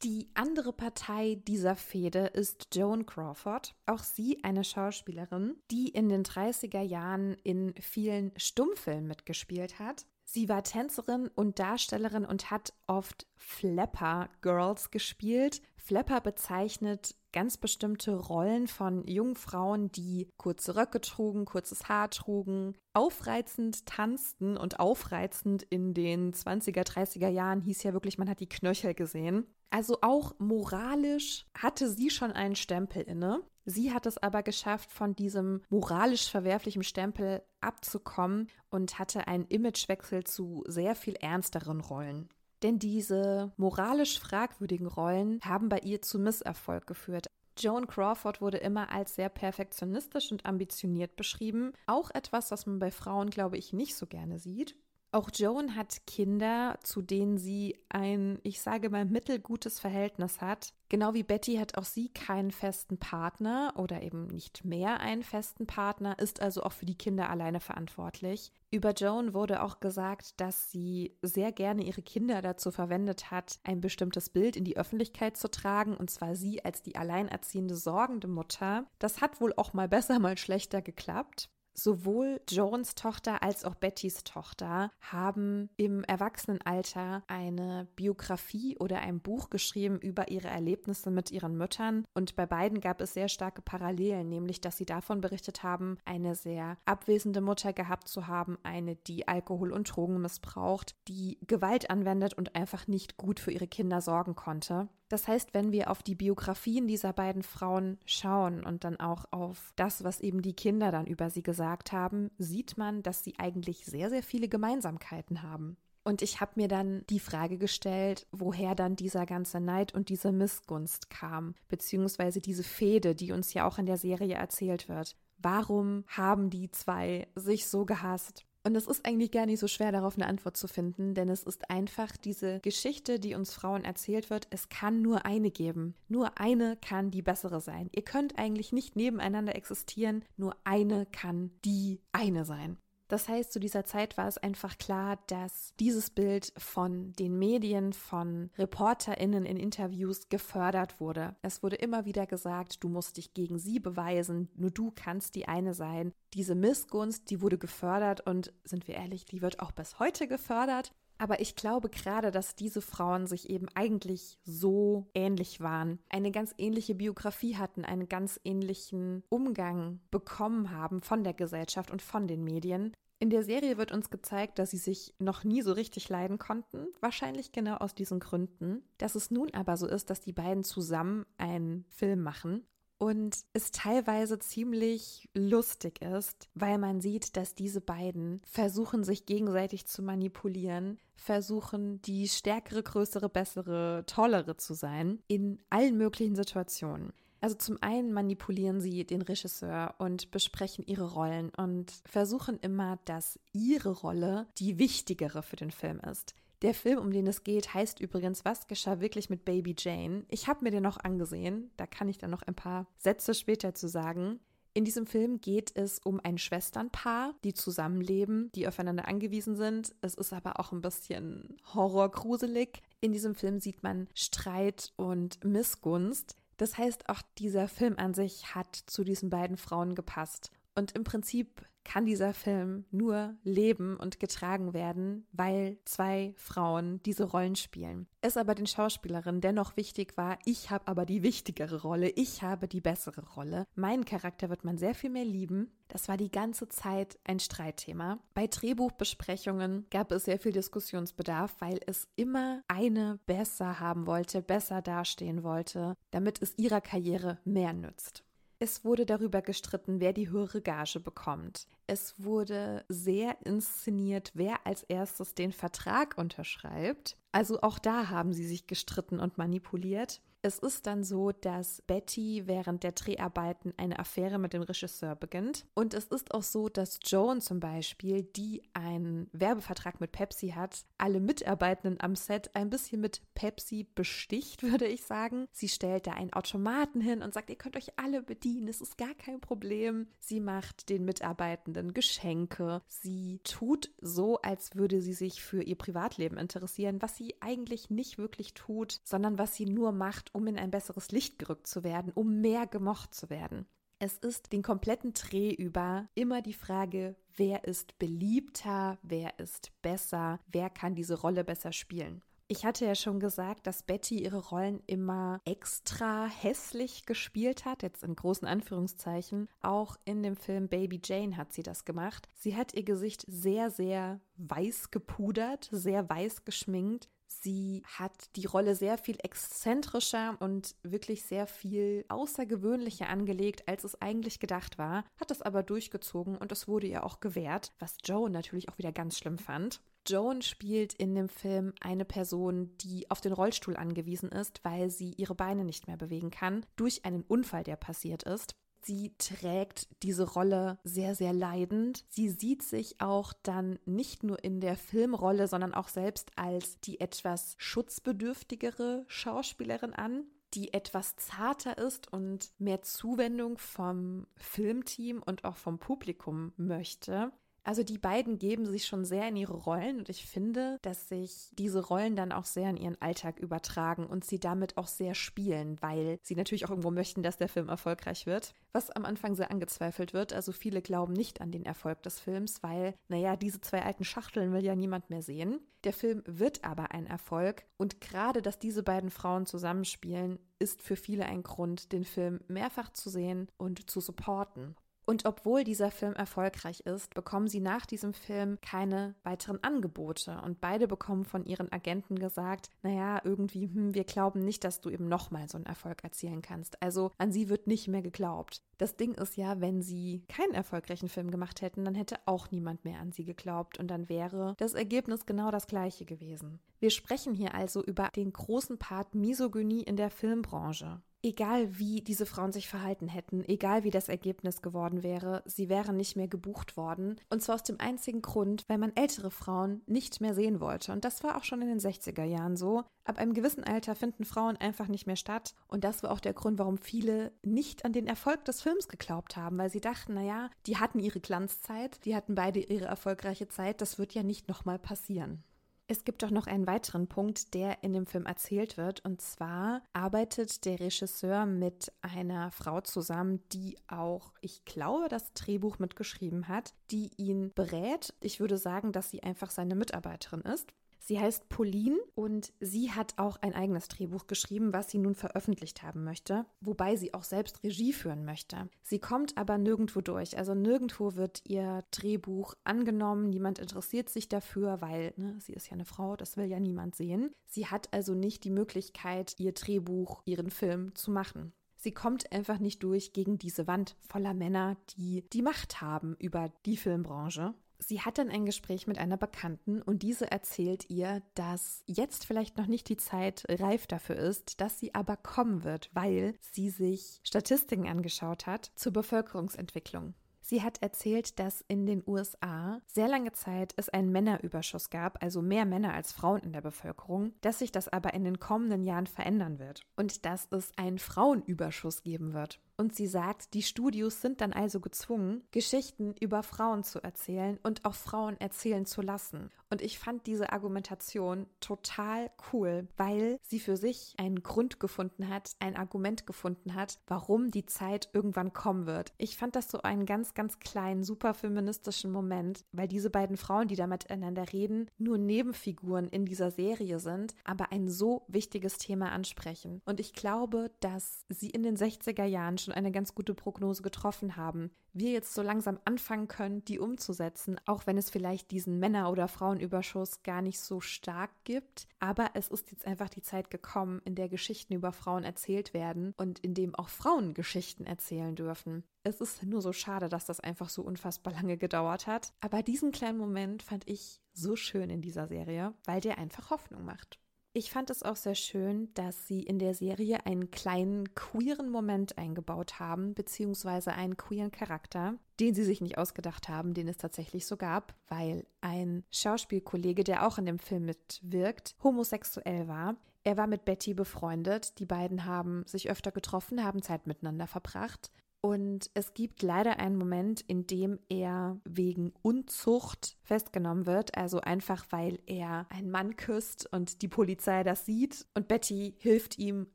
Die 0.04 0.30
andere 0.34 0.72
Partei 0.72 1.42
dieser 1.48 1.74
Fehde 1.74 2.26
ist 2.26 2.68
Joan 2.72 3.04
Crawford. 3.04 3.74
Auch 3.86 4.04
sie 4.04 4.44
eine 4.44 4.62
Schauspielerin, 4.62 5.56
die 5.72 5.88
in 5.88 6.08
den 6.08 6.22
30er 6.22 6.82
Jahren 6.82 7.34
in 7.42 7.74
vielen 7.80 8.32
Stummfilmen 8.36 9.08
mitgespielt 9.08 9.80
hat. 9.80 10.06
Sie 10.30 10.50
war 10.50 10.62
Tänzerin 10.62 11.30
und 11.34 11.58
Darstellerin 11.58 12.26
und 12.26 12.50
hat 12.50 12.74
oft 12.86 13.26
Flapper 13.34 14.28
Girls 14.42 14.90
gespielt. 14.90 15.62
Flapper 15.78 16.20
bezeichnet 16.20 17.14
ganz 17.32 17.56
bestimmte 17.56 18.14
Rollen 18.14 18.68
von 18.68 19.06
jungen 19.06 19.36
Frauen, 19.36 19.90
die 19.90 20.28
kurze 20.36 20.76
Röcke 20.76 21.00
trugen, 21.00 21.46
kurzes 21.46 21.88
Haar 21.88 22.10
trugen, 22.10 22.76
aufreizend 22.92 23.86
tanzten 23.86 24.58
und 24.58 24.80
aufreizend 24.80 25.62
in 25.62 25.94
den 25.94 26.34
20er, 26.34 26.86
30er 26.86 27.28
Jahren 27.28 27.62
hieß 27.62 27.82
ja 27.84 27.94
wirklich, 27.94 28.18
man 28.18 28.28
hat 28.28 28.40
die 28.40 28.50
Knöchel 28.50 28.92
gesehen. 28.92 29.46
Also 29.70 29.96
auch 30.02 30.34
moralisch 30.38 31.46
hatte 31.54 31.88
sie 31.88 32.10
schon 32.10 32.32
einen 32.32 32.56
Stempel 32.56 33.00
inne. 33.00 33.40
Sie 33.70 33.92
hat 33.92 34.06
es 34.06 34.16
aber 34.16 34.42
geschafft, 34.42 34.90
von 34.90 35.14
diesem 35.14 35.60
moralisch 35.68 36.30
verwerflichen 36.30 36.82
Stempel 36.82 37.42
abzukommen 37.60 38.48
und 38.70 38.98
hatte 38.98 39.28
einen 39.28 39.44
Imagewechsel 39.44 40.24
zu 40.24 40.64
sehr 40.66 40.94
viel 40.94 41.16
ernsteren 41.16 41.82
Rollen. 41.82 42.30
Denn 42.62 42.78
diese 42.78 43.52
moralisch 43.58 44.20
fragwürdigen 44.20 44.86
Rollen 44.86 45.38
haben 45.44 45.68
bei 45.68 45.80
ihr 45.80 46.00
zu 46.00 46.18
Misserfolg 46.18 46.86
geführt. 46.86 47.26
Joan 47.58 47.86
Crawford 47.86 48.40
wurde 48.40 48.56
immer 48.56 48.90
als 48.90 49.16
sehr 49.16 49.28
perfektionistisch 49.28 50.32
und 50.32 50.46
ambitioniert 50.46 51.14
beschrieben. 51.16 51.74
Auch 51.86 52.10
etwas, 52.12 52.50
was 52.50 52.64
man 52.64 52.78
bei 52.78 52.90
Frauen, 52.90 53.28
glaube 53.28 53.58
ich, 53.58 53.74
nicht 53.74 53.96
so 53.96 54.06
gerne 54.06 54.38
sieht. 54.38 54.76
Auch 55.10 55.30
Joan 55.32 55.74
hat 55.74 56.06
Kinder, 56.06 56.78
zu 56.82 57.00
denen 57.00 57.38
sie 57.38 57.78
ein, 57.88 58.38
ich 58.42 58.60
sage 58.60 58.90
mal, 58.90 59.06
mittelgutes 59.06 59.80
Verhältnis 59.80 60.42
hat. 60.42 60.74
Genau 60.90 61.14
wie 61.14 61.22
Betty 61.22 61.56
hat 61.56 61.78
auch 61.78 61.84
sie 61.84 62.10
keinen 62.10 62.50
festen 62.50 62.98
Partner 62.98 63.72
oder 63.76 64.02
eben 64.02 64.26
nicht 64.26 64.66
mehr 64.66 65.00
einen 65.00 65.22
festen 65.22 65.66
Partner, 65.66 66.18
ist 66.18 66.42
also 66.42 66.62
auch 66.62 66.72
für 66.72 66.84
die 66.84 66.98
Kinder 66.98 67.30
alleine 67.30 67.60
verantwortlich. 67.60 68.52
Über 68.70 68.92
Joan 68.92 69.32
wurde 69.32 69.62
auch 69.62 69.80
gesagt, 69.80 70.38
dass 70.42 70.70
sie 70.70 71.16
sehr 71.22 71.52
gerne 71.52 71.84
ihre 71.84 72.02
Kinder 72.02 72.42
dazu 72.42 72.70
verwendet 72.70 73.30
hat, 73.30 73.60
ein 73.64 73.80
bestimmtes 73.80 74.28
Bild 74.28 74.56
in 74.56 74.64
die 74.64 74.76
Öffentlichkeit 74.76 75.38
zu 75.38 75.50
tragen, 75.50 75.96
und 75.96 76.10
zwar 76.10 76.36
sie 76.36 76.62
als 76.66 76.82
die 76.82 76.96
alleinerziehende 76.96 77.76
sorgende 77.76 78.28
Mutter. 78.28 78.84
Das 78.98 79.22
hat 79.22 79.40
wohl 79.40 79.54
auch 79.56 79.72
mal 79.72 79.88
besser, 79.88 80.18
mal 80.18 80.36
schlechter 80.36 80.82
geklappt. 80.82 81.48
Sowohl 81.78 82.40
Jones 82.48 82.96
Tochter 82.96 83.40
als 83.44 83.64
auch 83.64 83.76
Bettys 83.76 84.24
Tochter 84.24 84.90
haben 85.00 85.70
im 85.76 86.02
Erwachsenenalter 86.02 87.22
eine 87.28 87.86
Biografie 87.94 88.76
oder 88.78 88.98
ein 88.98 89.20
Buch 89.20 89.48
geschrieben 89.48 90.00
über 90.00 90.28
ihre 90.28 90.48
Erlebnisse 90.48 91.12
mit 91.12 91.30
ihren 91.30 91.56
Müttern. 91.56 92.04
Und 92.14 92.34
bei 92.34 92.46
beiden 92.46 92.80
gab 92.80 93.00
es 93.00 93.14
sehr 93.14 93.28
starke 93.28 93.62
Parallelen, 93.62 94.28
nämlich 94.28 94.60
dass 94.60 94.76
sie 94.76 94.86
davon 94.86 95.20
berichtet 95.20 95.62
haben, 95.62 95.98
eine 96.04 96.34
sehr 96.34 96.78
abwesende 96.84 97.40
Mutter 97.40 97.72
gehabt 97.72 98.08
zu 98.08 98.26
haben, 98.26 98.58
eine, 98.64 98.96
die 98.96 99.28
Alkohol 99.28 99.72
und 99.72 99.84
Drogen 99.94 100.20
missbraucht, 100.20 100.96
die 101.06 101.38
Gewalt 101.46 101.90
anwendet 101.90 102.34
und 102.34 102.56
einfach 102.56 102.88
nicht 102.88 103.16
gut 103.16 103.38
für 103.38 103.52
ihre 103.52 103.68
Kinder 103.68 104.00
sorgen 104.00 104.34
konnte. 104.34 104.88
Das 105.08 105.26
heißt, 105.26 105.54
wenn 105.54 105.72
wir 105.72 105.90
auf 105.90 106.02
die 106.02 106.14
Biografien 106.14 106.86
dieser 106.86 107.12
beiden 107.12 107.42
Frauen 107.42 107.98
schauen 108.04 108.64
und 108.64 108.84
dann 108.84 109.00
auch 109.00 109.24
auf 109.30 109.72
das, 109.76 110.04
was 110.04 110.20
eben 110.20 110.42
die 110.42 110.52
Kinder 110.52 110.92
dann 110.92 111.06
über 111.06 111.30
sie 111.30 111.42
gesagt 111.42 111.92
haben, 111.92 112.30
sieht 112.38 112.76
man, 112.76 113.02
dass 113.02 113.24
sie 113.24 113.34
eigentlich 113.38 113.86
sehr, 113.86 114.10
sehr 114.10 114.22
viele 114.22 114.48
Gemeinsamkeiten 114.48 115.42
haben. 115.42 115.76
Und 116.04 116.22
ich 116.22 116.40
habe 116.40 116.52
mir 116.54 116.68
dann 116.68 117.04
die 117.10 117.20
Frage 117.20 117.58
gestellt, 117.58 118.26
woher 118.32 118.74
dann 118.74 118.96
dieser 118.96 119.26
ganze 119.26 119.60
Neid 119.60 119.92
und 119.92 120.08
diese 120.08 120.32
Missgunst 120.32 121.10
kam, 121.10 121.54
beziehungsweise 121.68 122.40
diese 122.40 122.64
Fehde, 122.64 123.14
die 123.14 123.32
uns 123.32 123.52
ja 123.52 123.66
auch 123.66 123.78
in 123.78 123.86
der 123.86 123.98
Serie 123.98 124.36
erzählt 124.36 124.88
wird. 124.88 125.16
Warum 125.36 126.04
haben 126.08 126.48
die 126.50 126.70
zwei 126.70 127.28
sich 127.34 127.66
so 127.66 127.84
gehasst? 127.84 128.46
Und 128.64 128.74
es 128.74 128.86
ist 128.86 129.06
eigentlich 129.06 129.30
gar 129.30 129.46
nicht 129.46 129.60
so 129.60 129.68
schwer, 129.68 129.92
darauf 129.92 130.16
eine 130.16 130.26
Antwort 130.26 130.56
zu 130.56 130.68
finden, 130.68 131.14
denn 131.14 131.28
es 131.28 131.42
ist 131.42 131.70
einfach 131.70 132.16
diese 132.16 132.60
Geschichte, 132.60 133.18
die 133.18 133.34
uns 133.34 133.54
Frauen 133.54 133.84
erzählt 133.84 134.30
wird. 134.30 134.46
Es 134.50 134.68
kann 134.68 135.00
nur 135.00 135.24
eine 135.24 135.50
geben. 135.50 135.94
Nur 136.08 136.38
eine 136.38 136.76
kann 136.76 137.10
die 137.10 137.22
bessere 137.22 137.60
sein. 137.60 137.88
Ihr 137.92 138.02
könnt 138.02 138.38
eigentlich 138.38 138.72
nicht 138.72 138.96
nebeneinander 138.96 139.54
existieren. 139.54 140.24
Nur 140.36 140.56
eine 140.64 141.06
kann 141.06 141.50
die 141.64 142.00
eine 142.12 142.44
sein. 142.44 142.78
Das 143.08 143.26
heißt, 143.26 143.52
zu 143.52 143.58
dieser 143.58 143.84
Zeit 143.84 144.18
war 144.18 144.28
es 144.28 144.36
einfach 144.36 144.76
klar, 144.76 145.18
dass 145.28 145.74
dieses 145.80 146.10
Bild 146.10 146.52
von 146.58 147.14
den 147.14 147.38
Medien, 147.38 147.94
von 147.94 148.50
ReporterInnen 148.58 149.46
in 149.46 149.56
Interviews 149.56 150.28
gefördert 150.28 151.00
wurde. 151.00 151.34
Es 151.40 151.62
wurde 151.62 151.76
immer 151.76 152.04
wieder 152.04 152.26
gesagt, 152.26 152.84
du 152.84 152.88
musst 152.90 153.16
dich 153.16 153.32
gegen 153.32 153.58
sie 153.58 153.80
beweisen, 153.80 154.50
nur 154.54 154.70
du 154.70 154.92
kannst 154.94 155.34
die 155.34 155.48
eine 155.48 155.72
sein. 155.72 156.12
Diese 156.34 156.54
Missgunst, 156.54 157.30
die 157.30 157.40
wurde 157.40 157.56
gefördert 157.56 158.20
und 158.26 158.52
sind 158.64 158.86
wir 158.86 158.96
ehrlich, 158.96 159.24
die 159.24 159.40
wird 159.40 159.60
auch 159.60 159.72
bis 159.72 159.98
heute 159.98 160.28
gefördert. 160.28 160.92
Aber 161.18 161.40
ich 161.40 161.56
glaube 161.56 161.88
gerade, 161.88 162.30
dass 162.30 162.54
diese 162.54 162.80
Frauen 162.80 163.26
sich 163.26 163.50
eben 163.50 163.66
eigentlich 163.74 164.38
so 164.44 165.06
ähnlich 165.14 165.60
waren, 165.60 165.98
eine 166.08 166.30
ganz 166.30 166.54
ähnliche 166.58 166.94
Biografie 166.94 167.56
hatten, 167.56 167.84
einen 167.84 168.08
ganz 168.08 168.40
ähnlichen 168.44 169.24
Umgang 169.28 170.00
bekommen 170.10 170.70
haben 170.70 171.02
von 171.02 171.24
der 171.24 171.34
Gesellschaft 171.34 171.90
und 171.90 172.02
von 172.02 172.28
den 172.28 172.44
Medien. 172.44 172.92
In 173.20 173.30
der 173.30 173.42
Serie 173.42 173.78
wird 173.78 173.90
uns 173.90 174.10
gezeigt, 174.10 174.60
dass 174.60 174.70
sie 174.70 174.76
sich 174.76 175.12
noch 175.18 175.42
nie 175.42 175.62
so 175.62 175.72
richtig 175.72 176.08
leiden 176.08 176.38
konnten, 176.38 176.86
wahrscheinlich 177.00 177.50
genau 177.50 177.74
aus 177.78 177.96
diesen 177.96 178.20
Gründen. 178.20 178.84
Dass 178.98 179.16
es 179.16 179.32
nun 179.32 179.52
aber 179.54 179.76
so 179.76 179.88
ist, 179.88 180.08
dass 180.08 180.20
die 180.20 180.32
beiden 180.32 180.62
zusammen 180.62 181.26
einen 181.36 181.84
Film 181.88 182.22
machen 182.22 182.64
und 182.98 183.38
es 183.52 183.70
teilweise 183.70 184.38
ziemlich 184.38 185.28
lustig 185.34 186.02
ist, 186.02 186.48
weil 186.54 186.78
man 186.78 187.00
sieht, 187.00 187.36
dass 187.36 187.54
diese 187.54 187.80
beiden 187.80 188.42
versuchen, 188.44 189.04
sich 189.04 189.24
gegenseitig 189.24 189.86
zu 189.86 190.02
manipulieren, 190.02 190.98
versuchen, 191.16 192.02
die 192.02 192.28
stärkere, 192.28 192.82
größere, 192.82 193.28
bessere, 193.28 194.04
tollere 194.06 194.56
zu 194.56 194.74
sein 194.74 195.20
in 195.28 195.60
allen 195.70 195.96
möglichen 195.96 196.36
Situationen. 196.36 197.12
Also 197.40 197.54
zum 197.56 197.78
einen 197.80 198.12
manipulieren 198.12 198.80
sie 198.80 199.04
den 199.04 199.22
Regisseur 199.22 199.94
und 199.98 200.32
besprechen 200.32 200.84
ihre 200.86 201.12
Rollen 201.12 201.50
und 201.50 201.92
versuchen 202.04 202.58
immer, 202.58 202.98
dass 203.04 203.38
ihre 203.52 203.90
Rolle 203.90 204.48
die 204.58 204.78
wichtigere 204.78 205.42
für 205.42 205.56
den 205.56 205.70
Film 205.70 206.00
ist. 206.00 206.34
Der 206.62 206.74
Film, 206.74 206.98
um 206.98 207.12
den 207.12 207.26
es 207.28 207.44
geht, 207.44 207.72
heißt 207.72 208.00
übrigens 208.00 208.44
Was 208.44 208.66
geschah 208.66 209.00
wirklich 209.00 209.30
mit 209.30 209.44
Baby 209.44 209.76
Jane? 209.78 210.24
Ich 210.28 210.48
habe 210.48 210.64
mir 210.64 210.72
den 210.72 210.82
noch 210.82 210.98
angesehen, 210.98 211.70
da 211.76 211.86
kann 211.86 212.08
ich 212.08 212.18
dann 212.18 212.30
noch 212.30 212.42
ein 212.42 212.54
paar 212.54 212.86
Sätze 212.98 213.34
später 213.34 213.74
zu 213.74 213.86
sagen. 213.88 214.40
In 214.74 214.84
diesem 214.84 215.06
Film 215.06 215.40
geht 215.40 215.76
es 215.76 215.98
um 215.98 216.20
ein 216.22 216.38
Schwesternpaar, 216.38 217.34
die 217.42 217.54
zusammenleben, 217.54 218.50
die 218.54 218.68
aufeinander 218.68 219.08
angewiesen 219.08 219.56
sind. 219.56 219.94
Es 220.02 220.14
ist 220.14 220.32
aber 220.32 220.60
auch 220.60 220.72
ein 220.72 220.82
bisschen 220.82 221.56
horrorgruselig. 221.74 222.82
In 223.00 223.12
diesem 223.12 223.34
Film 223.34 223.60
sieht 223.60 223.82
man 223.82 224.08
Streit 224.14 224.92
und 224.96 225.42
Missgunst. 225.44 226.36
Das 226.58 226.76
heißt, 226.76 227.08
auch 227.08 227.22
dieser 227.38 227.68
Film 227.68 227.94
an 227.98 228.14
sich 228.14 228.54
hat 228.54 228.74
zu 228.86 229.04
diesen 229.04 229.30
beiden 229.30 229.56
Frauen 229.56 229.94
gepasst. 229.94 230.50
Und 230.78 230.92
im 230.92 231.02
Prinzip 231.02 231.66
kann 231.82 232.06
dieser 232.06 232.34
Film 232.34 232.84
nur 232.92 233.34
leben 233.42 233.96
und 233.96 234.20
getragen 234.20 234.74
werden, 234.74 235.26
weil 235.32 235.78
zwei 235.86 236.34
Frauen 236.36 237.02
diese 237.02 237.24
Rollen 237.24 237.56
spielen. 237.56 238.06
Es 238.20 238.36
aber 238.36 238.54
den 238.54 238.66
Schauspielerinnen 238.68 239.40
dennoch 239.40 239.76
wichtig 239.76 240.16
war, 240.16 240.38
ich 240.44 240.70
habe 240.70 240.86
aber 240.86 241.04
die 241.04 241.24
wichtigere 241.24 241.82
Rolle, 241.82 242.10
ich 242.10 242.42
habe 242.42 242.68
die 242.68 242.80
bessere 242.80 243.26
Rolle. 243.34 243.64
Meinen 243.74 244.04
Charakter 244.04 244.50
wird 244.50 244.64
man 244.64 244.78
sehr 244.78 244.94
viel 244.94 245.10
mehr 245.10 245.24
lieben. 245.24 245.72
Das 245.88 246.06
war 246.08 246.16
die 246.16 246.30
ganze 246.30 246.68
Zeit 246.68 247.18
ein 247.24 247.40
Streitthema. 247.40 248.20
Bei 248.34 248.46
Drehbuchbesprechungen 248.46 249.86
gab 249.90 250.12
es 250.12 250.26
sehr 250.26 250.38
viel 250.38 250.52
Diskussionsbedarf, 250.52 251.56
weil 251.58 251.80
es 251.86 252.06
immer 252.14 252.62
eine 252.68 253.18
besser 253.26 253.80
haben 253.80 254.06
wollte, 254.06 254.42
besser 254.42 254.80
dastehen 254.80 255.42
wollte, 255.42 255.94
damit 256.12 256.40
es 256.40 256.56
ihrer 256.56 256.82
Karriere 256.82 257.38
mehr 257.44 257.72
nützt. 257.72 258.27
Es 258.60 258.84
wurde 258.84 259.06
darüber 259.06 259.40
gestritten, 259.40 260.00
wer 260.00 260.12
die 260.12 260.30
höhere 260.30 260.60
Gage 260.60 260.98
bekommt. 260.98 261.68
Es 261.86 262.14
wurde 262.18 262.84
sehr 262.88 263.36
inszeniert, 263.46 264.32
wer 264.34 264.66
als 264.66 264.82
erstes 264.82 265.34
den 265.34 265.52
Vertrag 265.52 266.18
unterschreibt. 266.18 267.16
Also 267.30 267.60
auch 267.60 267.78
da 267.78 268.08
haben 268.08 268.32
sie 268.32 268.46
sich 268.46 268.66
gestritten 268.66 269.20
und 269.20 269.38
manipuliert. 269.38 270.20
Es 270.40 270.60
ist 270.60 270.86
dann 270.86 271.02
so, 271.02 271.32
dass 271.32 271.82
Betty 271.82 272.44
während 272.46 272.84
der 272.84 272.92
Dreharbeiten 272.92 273.74
eine 273.76 273.98
Affäre 273.98 274.38
mit 274.38 274.52
dem 274.52 274.62
Regisseur 274.62 275.16
beginnt. 275.16 275.66
Und 275.74 275.94
es 275.94 276.04
ist 276.04 276.32
auch 276.32 276.44
so, 276.44 276.68
dass 276.68 277.00
Joan 277.04 277.40
zum 277.40 277.58
Beispiel, 277.58 278.22
die 278.22 278.62
einen 278.72 279.28
Werbevertrag 279.32 280.00
mit 280.00 280.12
Pepsi 280.12 280.50
hat, 280.50 280.86
alle 280.96 281.18
Mitarbeitenden 281.18 282.00
am 282.00 282.14
Set 282.14 282.54
ein 282.54 282.70
bisschen 282.70 283.00
mit 283.00 283.20
Pepsi 283.34 283.84
besticht, 283.94 284.62
würde 284.68 284.86
ich 284.86 285.02
sagen. 285.02 285.48
Sie 285.50 285.68
stellt 285.68 286.06
da 286.06 286.12
einen 286.12 286.32
Automaten 286.32 287.00
hin 287.00 287.22
und 287.22 287.34
sagt, 287.34 287.50
ihr 287.50 287.56
könnt 287.56 287.76
euch 287.76 287.98
alle 287.98 288.22
bedienen, 288.22 288.68
es 288.68 288.80
ist 288.80 288.96
gar 288.96 289.14
kein 289.14 289.40
Problem. 289.40 290.06
Sie 290.20 290.40
macht 290.40 290.88
den 290.88 291.04
Mitarbeitenden 291.04 291.94
Geschenke. 291.94 292.80
Sie 292.86 293.40
tut 293.42 293.90
so, 294.00 294.40
als 294.42 294.76
würde 294.76 295.00
sie 295.00 295.14
sich 295.14 295.42
für 295.42 295.62
ihr 295.62 295.76
Privatleben 295.76 296.38
interessieren, 296.38 297.02
was 297.02 297.16
sie 297.16 297.34
eigentlich 297.40 297.90
nicht 297.90 298.18
wirklich 298.18 298.54
tut, 298.54 299.00
sondern 299.02 299.38
was 299.38 299.56
sie 299.56 299.66
nur 299.66 299.90
macht, 299.90 300.27
um 300.32 300.46
in 300.46 300.58
ein 300.58 300.70
besseres 300.70 301.10
Licht 301.10 301.38
gerückt 301.38 301.66
zu 301.66 301.84
werden, 301.84 302.12
um 302.12 302.40
mehr 302.40 302.66
gemocht 302.66 303.14
zu 303.14 303.30
werden. 303.30 303.66
Es 304.00 304.16
ist 304.16 304.52
den 304.52 304.62
kompletten 304.62 305.12
Dreh 305.12 305.50
über 305.50 306.08
immer 306.14 306.40
die 306.40 306.52
Frage, 306.52 307.16
wer 307.36 307.64
ist 307.64 307.98
beliebter, 307.98 308.98
wer 309.02 309.38
ist 309.40 309.72
besser, 309.82 310.38
wer 310.46 310.70
kann 310.70 310.94
diese 310.94 311.20
Rolle 311.20 311.42
besser 311.42 311.72
spielen. 311.72 312.22
Ich 312.50 312.64
hatte 312.64 312.86
ja 312.86 312.94
schon 312.94 313.20
gesagt, 313.20 313.66
dass 313.66 313.82
Betty 313.82 314.22
ihre 314.22 314.48
Rollen 314.48 314.82
immer 314.86 315.42
extra 315.44 316.24
hässlich 316.26 317.04
gespielt 317.04 317.66
hat, 317.66 317.82
jetzt 317.82 318.02
in 318.02 318.16
großen 318.16 318.48
Anführungszeichen. 318.48 319.50
Auch 319.60 319.96
in 320.06 320.22
dem 320.22 320.34
Film 320.34 320.68
Baby 320.68 320.98
Jane 321.04 321.36
hat 321.36 321.52
sie 321.52 321.62
das 321.62 321.84
gemacht. 321.84 322.26
Sie 322.32 322.56
hat 322.56 322.72
ihr 322.72 322.84
Gesicht 322.84 323.26
sehr, 323.28 323.70
sehr 323.70 324.20
weiß 324.36 324.90
gepudert, 324.90 325.68
sehr 325.72 326.08
weiß 326.08 326.46
geschminkt. 326.46 327.10
Sie 327.28 327.82
hat 327.86 328.34
die 328.36 328.46
Rolle 328.46 328.74
sehr 328.74 328.98
viel 328.98 329.18
exzentrischer 329.22 330.36
und 330.40 330.74
wirklich 330.82 331.22
sehr 331.22 331.46
viel 331.46 332.04
außergewöhnlicher 332.08 333.08
angelegt, 333.08 333.68
als 333.68 333.84
es 333.84 334.00
eigentlich 334.00 334.40
gedacht 334.40 334.78
war, 334.78 335.04
hat 335.20 335.30
es 335.30 335.42
aber 335.42 335.62
durchgezogen 335.62 336.36
und 336.36 336.50
es 336.50 336.66
wurde 336.66 336.86
ihr 336.86 337.04
auch 337.04 337.20
gewährt, 337.20 337.72
was 337.78 337.98
Joe 338.02 338.30
natürlich 338.30 338.68
auch 338.68 338.78
wieder 338.78 338.92
ganz 338.92 339.18
schlimm 339.18 339.38
fand. 339.38 339.80
Joan 340.06 340.40
spielt 340.40 340.94
in 340.94 341.14
dem 341.14 341.28
Film 341.28 341.74
eine 341.80 342.06
Person, 342.06 342.74
die 342.78 343.10
auf 343.10 343.20
den 343.20 343.32
Rollstuhl 343.32 343.76
angewiesen 343.76 344.30
ist, 344.30 344.64
weil 344.64 344.88
sie 344.88 345.12
ihre 345.18 345.34
Beine 345.34 345.64
nicht 345.64 345.86
mehr 345.86 345.98
bewegen 345.98 346.30
kann, 346.30 346.64
durch 346.76 347.04
einen 347.04 347.24
Unfall, 347.24 347.62
der 347.62 347.76
passiert 347.76 348.22
ist. 348.22 348.56
Sie 348.82 349.12
trägt 349.18 349.88
diese 350.02 350.24
Rolle 350.32 350.78
sehr, 350.84 351.14
sehr 351.14 351.32
leidend. 351.32 352.04
Sie 352.08 352.28
sieht 352.28 352.62
sich 352.62 353.00
auch 353.00 353.32
dann 353.42 353.78
nicht 353.84 354.22
nur 354.22 354.42
in 354.42 354.60
der 354.60 354.76
Filmrolle, 354.76 355.48
sondern 355.48 355.74
auch 355.74 355.88
selbst 355.88 356.30
als 356.36 356.80
die 356.80 357.00
etwas 357.00 357.54
schutzbedürftigere 357.58 359.04
Schauspielerin 359.08 359.94
an, 359.94 360.24
die 360.54 360.72
etwas 360.72 361.16
zarter 361.16 361.78
ist 361.78 362.10
und 362.12 362.50
mehr 362.58 362.82
Zuwendung 362.82 363.58
vom 363.58 364.26
Filmteam 364.36 365.22
und 365.22 365.44
auch 365.44 365.56
vom 365.56 365.78
Publikum 365.78 366.52
möchte. 366.56 367.32
Also 367.68 367.82
die 367.82 367.98
beiden 367.98 368.38
geben 368.38 368.64
sich 368.64 368.86
schon 368.86 369.04
sehr 369.04 369.28
in 369.28 369.36
ihre 369.36 369.52
Rollen 369.52 369.98
und 369.98 370.08
ich 370.08 370.24
finde, 370.24 370.78
dass 370.80 371.10
sich 371.10 371.50
diese 371.52 371.84
Rollen 371.84 372.16
dann 372.16 372.32
auch 372.32 372.46
sehr 372.46 372.70
in 372.70 372.78
ihren 372.78 372.98
Alltag 373.02 373.38
übertragen 373.38 374.06
und 374.06 374.24
sie 374.24 374.40
damit 374.40 374.78
auch 374.78 374.86
sehr 374.86 375.14
spielen, 375.14 375.76
weil 375.82 376.18
sie 376.22 376.34
natürlich 376.34 376.64
auch 376.64 376.70
irgendwo 376.70 376.90
möchten, 376.90 377.22
dass 377.22 377.36
der 377.36 377.50
Film 377.50 377.68
erfolgreich 377.68 378.24
wird. 378.24 378.54
Was 378.72 378.88
am 378.88 379.04
Anfang 379.04 379.34
sehr 379.34 379.50
angezweifelt 379.50 380.14
wird. 380.14 380.32
Also 380.32 380.52
viele 380.52 380.80
glauben 380.80 381.12
nicht 381.12 381.42
an 381.42 381.50
den 381.50 381.66
Erfolg 381.66 382.02
des 382.04 382.18
Films, 382.20 382.62
weil, 382.62 382.94
naja, 383.08 383.36
diese 383.36 383.60
zwei 383.60 383.82
alten 383.82 384.04
Schachteln 384.04 384.54
will 384.54 384.64
ja 384.64 384.74
niemand 384.74 385.10
mehr 385.10 385.20
sehen. 385.20 385.60
Der 385.84 385.92
Film 385.92 386.22
wird 386.24 386.64
aber 386.64 386.92
ein 386.92 387.06
Erfolg 387.06 387.66
und 387.76 388.00
gerade, 388.00 388.40
dass 388.40 388.58
diese 388.58 388.82
beiden 388.82 389.10
Frauen 389.10 389.44
zusammenspielen, 389.44 390.38
ist 390.58 390.80
für 390.80 390.96
viele 390.96 391.26
ein 391.26 391.42
Grund, 391.42 391.92
den 391.92 392.06
Film 392.06 392.40
mehrfach 392.48 392.94
zu 392.94 393.10
sehen 393.10 393.50
und 393.58 393.90
zu 393.90 394.00
supporten. 394.00 394.74
Und 395.08 395.24
obwohl 395.24 395.64
dieser 395.64 395.90
Film 395.90 396.12
erfolgreich 396.12 396.80
ist, 396.80 397.14
bekommen 397.14 397.48
sie 397.48 397.60
nach 397.60 397.86
diesem 397.86 398.12
Film 398.12 398.58
keine 398.60 399.14
weiteren 399.22 399.58
Angebote. 399.64 400.38
Und 400.44 400.60
beide 400.60 400.86
bekommen 400.86 401.24
von 401.24 401.46
ihren 401.46 401.72
Agenten 401.72 402.18
gesagt, 402.18 402.68
naja, 402.82 403.18
irgendwie, 403.24 403.70
hm, 403.72 403.94
wir 403.94 404.04
glauben 404.04 404.40
nicht, 404.40 404.64
dass 404.64 404.82
du 404.82 404.90
eben 404.90 405.08
nochmal 405.08 405.48
so 405.48 405.56
einen 405.56 405.64
Erfolg 405.64 406.04
erzielen 406.04 406.42
kannst. 406.42 406.82
Also 406.82 407.10
an 407.16 407.32
sie 407.32 407.48
wird 407.48 407.66
nicht 407.66 407.88
mehr 407.88 408.02
geglaubt. 408.02 408.60
Das 408.76 408.96
Ding 408.96 409.14
ist 409.14 409.38
ja, 409.38 409.62
wenn 409.62 409.80
sie 409.80 410.24
keinen 410.28 410.52
erfolgreichen 410.52 411.08
Film 411.08 411.30
gemacht 411.30 411.62
hätten, 411.62 411.86
dann 411.86 411.94
hätte 411.94 412.18
auch 412.26 412.50
niemand 412.50 412.84
mehr 412.84 413.00
an 413.00 413.10
sie 413.10 413.24
geglaubt 413.24 413.78
und 413.78 413.88
dann 413.88 414.10
wäre 414.10 414.56
das 414.58 414.74
Ergebnis 414.74 415.24
genau 415.24 415.50
das 415.50 415.66
gleiche 415.66 416.04
gewesen. 416.04 416.60
Wir 416.80 416.90
sprechen 416.90 417.32
hier 417.32 417.54
also 417.54 417.82
über 417.82 418.10
den 418.14 418.30
großen 418.30 418.76
Part 418.76 419.14
Misogynie 419.14 419.84
in 419.84 419.96
der 419.96 420.10
Filmbranche. 420.10 421.00
Egal 421.22 421.78
wie 421.78 422.00
diese 422.00 422.26
Frauen 422.26 422.52
sich 422.52 422.68
verhalten 422.68 423.08
hätten, 423.08 423.44
egal 423.44 423.82
wie 423.82 423.90
das 423.90 424.08
Ergebnis 424.08 424.62
geworden 424.62 425.02
wäre, 425.02 425.42
sie 425.46 425.68
wären 425.68 425.96
nicht 425.96 426.14
mehr 426.14 426.28
gebucht 426.28 426.76
worden. 426.76 427.16
Und 427.28 427.42
zwar 427.42 427.56
aus 427.56 427.64
dem 427.64 427.80
einzigen 427.80 428.22
Grund, 428.22 428.64
weil 428.68 428.78
man 428.78 428.94
ältere 428.94 429.32
Frauen 429.32 429.82
nicht 429.86 430.20
mehr 430.20 430.34
sehen 430.34 430.60
wollte. 430.60 430.92
Und 430.92 431.04
das 431.04 431.24
war 431.24 431.36
auch 431.36 431.42
schon 431.42 431.60
in 431.60 431.68
den 431.68 431.80
60er 431.80 432.22
Jahren 432.22 432.56
so. 432.56 432.84
Ab 433.04 433.18
einem 433.18 433.34
gewissen 433.34 433.64
Alter 433.64 433.96
finden 433.96 434.24
Frauen 434.24 434.56
einfach 434.58 434.86
nicht 434.86 435.06
mehr 435.06 435.16
statt. 435.16 435.54
Und 435.66 435.82
das 435.82 436.04
war 436.04 436.12
auch 436.12 436.20
der 436.20 436.34
Grund, 436.34 436.58
warum 436.58 436.78
viele 436.78 437.32
nicht 437.42 437.84
an 437.84 437.92
den 437.92 438.06
Erfolg 438.06 438.44
des 438.44 438.62
Films 438.62 438.86
geglaubt 438.86 439.36
haben, 439.36 439.58
weil 439.58 439.70
sie 439.70 439.80
dachten, 439.80 440.14
naja, 440.14 440.50
die 440.66 440.76
hatten 440.76 441.00
ihre 441.00 441.18
Glanzzeit, 441.18 442.04
die 442.04 442.14
hatten 442.14 442.36
beide 442.36 442.60
ihre 442.60 442.84
erfolgreiche 442.84 443.48
Zeit, 443.48 443.80
das 443.80 443.98
wird 443.98 444.14
ja 444.14 444.22
nicht 444.22 444.48
nochmal 444.48 444.78
passieren. 444.78 445.42
Es 445.90 446.04
gibt 446.04 446.22
doch 446.22 446.30
noch 446.30 446.46
einen 446.46 446.66
weiteren 446.66 447.06
Punkt, 447.06 447.54
der 447.54 447.82
in 447.82 447.94
dem 447.94 448.04
Film 448.04 448.26
erzählt 448.26 448.76
wird. 448.76 449.02
Und 449.06 449.22
zwar 449.22 449.80
arbeitet 449.94 450.66
der 450.66 450.78
Regisseur 450.80 451.46
mit 451.46 451.90
einer 452.02 452.50
Frau 452.50 452.82
zusammen, 452.82 453.42
die 453.52 453.78
auch, 453.88 454.34
ich 454.42 454.66
glaube, 454.66 455.08
das 455.08 455.32
Drehbuch 455.32 455.78
mitgeschrieben 455.78 456.46
hat, 456.46 456.74
die 456.90 457.10
ihn 457.16 457.52
berät. 457.54 458.12
Ich 458.20 458.38
würde 458.38 458.58
sagen, 458.58 458.92
dass 458.92 459.10
sie 459.10 459.22
einfach 459.22 459.48
seine 459.48 459.74
Mitarbeiterin 459.74 460.42
ist. 460.42 460.74
Sie 461.08 461.18
heißt 461.18 461.48
Pauline 461.48 461.96
und 462.14 462.52
sie 462.60 462.90
hat 462.90 463.14
auch 463.16 463.38
ein 463.40 463.54
eigenes 463.54 463.88
Drehbuch 463.88 464.26
geschrieben, 464.26 464.74
was 464.74 464.90
sie 464.90 464.98
nun 464.98 465.14
veröffentlicht 465.14 465.82
haben 465.82 466.04
möchte, 466.04 466.44
wobei 466.60 466.96
sie 466.96 467.14
auch 467.14 467.24
selbst 467.24 467.64
Regie 467.64 467.94
führen 467.94 468.26
möchte. 468.26 468.68
Sie 468.82 468.98
kommt 468.98 469.38
aber 469.38 469.56
nirgendwo 469.56 470.02
durch, 470.02 470.36
also 470.36 470.54
nirgendwo 470.54 471.16
wird 471.16 471.40
ihr 471.46 471.82
Drehbuch 471.92 472.52
angenommen, 472.64 473.30
niemand 473.30 473.58
interessiert 473.58 474.10
sich 474.10 474.28
dafür, 474.28 474.82
weil 474.82 475.14
ne, 475.16 475.38
sie 475.40 475.54
ist 475.54 475.68
ja 475.68 475.72
eine 475.72 475.86
Frau, 475.86 476.14
das 476.14 476.36
will 476.36 476.44
ja 476.44 476.60
niemand 476.60 476.94
sehen. 476.94 477.34
Sie 477.46 477.66
hat 477.68 477.88
also 477.94 478.12
nicht 478.12 478.44
die 478.44 478.50
Möglichkeit, 478.50 479.34
ihr 479.38 479.52
Drehbuch, 479.52 480.20
ihren 480.26 480.50
Film 480.50 480.94
zu 480.94 481.10
machen. 481.10 481.54
Sie 481.76 481.92
kommt 481.92 482.32
einfach 482.32 482.58
nicht 482.58 482.82
durch 482.82 483.14
gegen 483.14 483.38
diese 483.38 483.66
Wand 483.66 483.96
voller 484.02 484.34
Männer, 484.34 484.76
die 484.98 485.24
die 485.32 485.40
Macht 485.40 485.80
haben 485.80 486.16
über 486.18 486.52
die 486.66 486.76
Filmbranche. 486.76 487.54
Sie 487.78 488.00
hat 488.00 488.18
dann 488.18 488.28
ein 488.28 488.44
Gespräch 488.44 488.86
mit 488.86 488.98
einer 488.98 489.16
Bekannten 489.16 489.80
und 489.82 490.02
diese 490.02 490.30
erzählt 490.30 490.90
ihr, 490.90 491.22
dass 491.34 491.82
jetzt 491.86 492.26
vielleicht 492.26 492.56
noch 492.56 492.66
nicht 492.66 492.88
die 492.88 492.96
Zeit 492.96 493.44
reif 493.48 493.86
dafür 493.86 494.16
ist, 494.16 494.60
dass 494.60 494.78
sie 494.78 494.94
aber 494.94 495.16
kommen 495.16 495.62
wird, 495.64 495.88
weil 495.92 496.34
sie 496.40 496.70
sich 496.70 497.20
Statistiken 497.22 497.88
angeschaut 497.88 498.46
hat 498.46 498.72
zur 498.74 498.92
Bevölkerungsentwicklung. 498.92 500.14
Sie 500.40 500.62
hat 500.62 500.80
erzählt, 500.80 501.38
dass 501.38 501.62
in 501.68 501.84
den 501.84 502.02
USA 502.06 502.80
sehr 502.86 503.06
lange 503.06 503.32
Zeit 503.32 503.74
es 503.76 503.90
einen 503.90 504.10
Männerüberschuss 504.10 504.88
gab, 504.88 505.22
also 505.22 505.42
mehr 505.42 505.66
Männer 505.66 505.92
als 505.92 506.12
Frauen 506.12 506.40
in 506.40 506.54
der 506.54 506.62
Bevölkerung, 506.62 507.34
dass 507.42 507.58
sich 507.58 507.70
das 507.70 507.88
aber 507.88 508.14
in 508.14 508.24
den 508.24 508.40
kommenden 508.40 508.82
Jahren 508.82 509.06
verändern 509.06 509.58
wird 509.58 509.82
und 509.94 510.24
dass 510.24 510.48
es 510.50 510.72
einen 510.78 510.98
Frauenüberschuss 510.98 512.02
geben 512.02 512.32
wird. 512.32 512.60
Und 512.80 512.94
sie 512.94 513.08
sagt, 513.08 513.54
die 513.54 513.62
Studios 513.62 514.22
sind 514.22 514.40
dann 514.40 514.52
also 514.52 514.78
gezwungen, 514.78 515.42
Geschichten 515.50 516.14
über 516.20 516.44
Frauen 516.44 516.84
zu 516.84 517.02
erzählen 517.02 517.58
und 517.64 517.84
auch 517.84 517.94
Frauen 517.94 518.40
erzählen 518.40 518.86
zu 518.86 519.02
lassen. 519.02 519.50
Und 519.70 519.82
ich 519.82 519.98
fand 519.98 520.26
diese 520.26 520.52
Argumentation 520.52 521.46
total 521.60 522.30
cool, 522.52 522.88
weil 522.96 523.38
sie 523.42 523.60
für 523.60 523.76
sich 523.76 524.14
einen 524.16 524.42
Grund 524.42 524.80
gefunden 524.80 525.28
hat, 525.28 525.56
ein 525.58 525.76
Argument 525.76 526.26
gefunden 526.26 526.74
hat, 526.74 527.00
warum 527.06 527.50
die 527.50 527.66
Zeit 527.66 528.08
irgendwann 528.12 528.52
kommen 528.52 528.86
wird. 528.86 529.12
Ich 529.18 529.36
fand 529.36 529.56
das 529.56 529.68
so 529.70 529.82
einen 529.82 530.06
ganz, 530.06 530.34
ganz 530.34 530.58
kleinen, 530.60 531.02
super 531.02 531.34
feministischen 531.34 532.10
Moment, 532.12 532.64
weil 532.72 532.88
diese 532.88 533.10
beiden 533.10 533.36
Frauen, 533.36 533.68
die 533.68 533.76
da 533.76 533.86
miteinander 533.86 534.52
reden, 534.52 534.88
nur 534.98 535.18
Nebenfiguren 535.18 536.08
in 536.08 536.24
dieser 536.24 536.50
Serie 536.50 536.98
sind, 536.98 537.34
aber 537.44 537.72
ein 537.72 537.88
so 537.88 538.24
wichtiges 538.28 538.78
Thema 538.78 539.10
ansprechen. 539.10 539.82
Und 539.84 540.00
ich 540.00 540.14
glaube, 540.14 540.70
dass 540.80 541.26
sie 541.28 541.50
in 541.50 541.62
den 541.62 541.76
60er 541.76 542.24
Jahren 542.24 542.56
schon 542.56 542.67
schon 542.68 542.74
eine 542.76 542.92
ganz 542.92 543.14
gute 543.14 543.34
Prognose 543.34 543.82
getroffen 543.82 544.36
haben, 544.36 544.70
wir 544.92 545.10
jetzt 545.12 545.32
so 545.32 545.42
langsam 545.42 545.78
anfangen 545.84 546.28
können, 546.28 546.64
die 546.64 546.78
umzusetzen, 546.78 547.56
auch 547.66 547.86
wenn 547.86 547.96
es 547.96 548.10
vielleicht 548.10 548.50
diesen 548.50 548.78
Männer- 548.78 549.10
oder 549.10 549.28
Frauenüberschuss 549.28 550.22
gar 550.22 550.42
nicht 550.42 550.60
so 550.60 550.80
stark 550.80 551.30
gibt. 551.44 551.86
Aber 551.98 552.30
es 552.34 552.48
ist 552.48 552.70
jetzt 552.70 552.86
einfach 552.86 553.08
die 553.08 553.22
Zeit 553.22 553.50
gekommen, 553.50 554.02
in 554.04 554.14
der 554.14 554.28
Geschichten 554.28 554.74
über 554.74 554.92
Frauen 554.92 555.24
erzählt 555.24 555.72
werden 555.72 556.12
und 556.16 556.40
in 556.40 556.54
dem 556.54 556.74
auch 556.74 556.88
Frauen 556.88 557.32
Geschichten 557.32 557.86
erzählen 557.86 558.34
dürfen. 558.34 558.84
Es 559.02 559.20
ist 559.20 559.42
nur 559.44 559.62
so 559.62 559.72
schade, 559.72 560.08
dass 560.08 560.26
das 560.26 560.40
einfach 560.40 560.68
so 560.68 560.82
unfassbar 560.82 561.32
lange 561.32 561.56
gedauert 561.56 562.06
hat. 562.06 562.34
Aber 562.40 562.62
diesen 562.62 562.92
kleinen 562.92 563.18
Moment 563.18 563.62
fand 563.62 563.88
ich 563.88 564.20
so 564.34 564.56
schön 564.56 564.90
in 564.90 565.00
dieser 565.00 565.26
Serie, 565.26 565.72
weil 565.86 566.00
der 566.00 566.18
einfach 566.18 566.50
Hoffnung 566.50 566.84
macht. 566.84 567.18
Ich 567.58 567.72
fand 567.72 567.90
es 567.90 568.04
auch 568.04 568.14
sehr 568.14 568.36
schön, 568.36 568.88
dass 568.94 569.26
sie 569.26 569.42
in 569.42 569.58
der 569.58 569.74
Serie 569.74 570.24
einen 570.26 570.52
kleinen 570.52 571.12
queeren 571.16 571.70
Moment 571.70 572.16
eingebaut 572.16 572.78
haben, 572.78 573.14
beziehungsweise 573.14 573.94
einen 573.94 574.16
queeren 574.16 574.52
Charakter, 574.52 575.14
den 575.40 575.56
sie 575.56 575.64
sich 575.64 575.80
nicht 575.80 575.98
ausgedacht 575.98 576.48
haben, 576.48 576.72
den 576.72 576.86
es 576.86 576.98
tatsächlich 576.98 577.46
so 577.46 577.56
gab, 577.56 577.96
weil 578.06 578.46
ein 578.60 579.02
Schauspielkollege, 579.10 580.04
der 580.04 580.24
auch 580.24 580.38
in 580.38 580.46
dem 580.46 580.60
Film 580.60 580.84
mitwirkt, 580.84 581.74
homosexuell 581.82 582.68
war. 582.68 582.94
Er 583.24 583.36
war 583.36 583.48
mit 583.48 583.64
Betty 583.64 583.92
befreundet. 583.92 584.78
Die 584.78 584.86
beiden 584.86 585.24
haben 585.24 585.64
sich 585.66 585.90
öfter 585.90 586.12
getroffen, 586.12 586.62
haben 586.62 586.80
Zeit 586.80 587.08
miteinander 587.08 587.48
verbracht. 587.48 588.12
Und 588.40 588.88
es 588.94 589.14
gibt 589.14 589.42
leider 589.42 589.80
einen 589.80 589.96
Moment, 589.96 590.42
in 590.42 590.66
dem 590.66 591.00
er 591.08 591.60
wegen 591.64 592.12
Unzucht 592.22 593.16
festgenommen 593.22 593.86
wird, 593.86 594.16
also 594.16 594.40
einfach 594.40 594.86
weil 594.90 595.18
er 595.26 595.66
einen 595.70 595.90
Mann 595.90 596.14
küsst 596.16 596.72
und 596.72 597.02
die 597.02 597.08
Polizei 597.08 597.64
das 597.64 597.84
sieht. 597.84 598.26
Und 598.34 598.46
Betty 598.46 598.94
hilft 598.98 599.38
ihm 599.38 599.66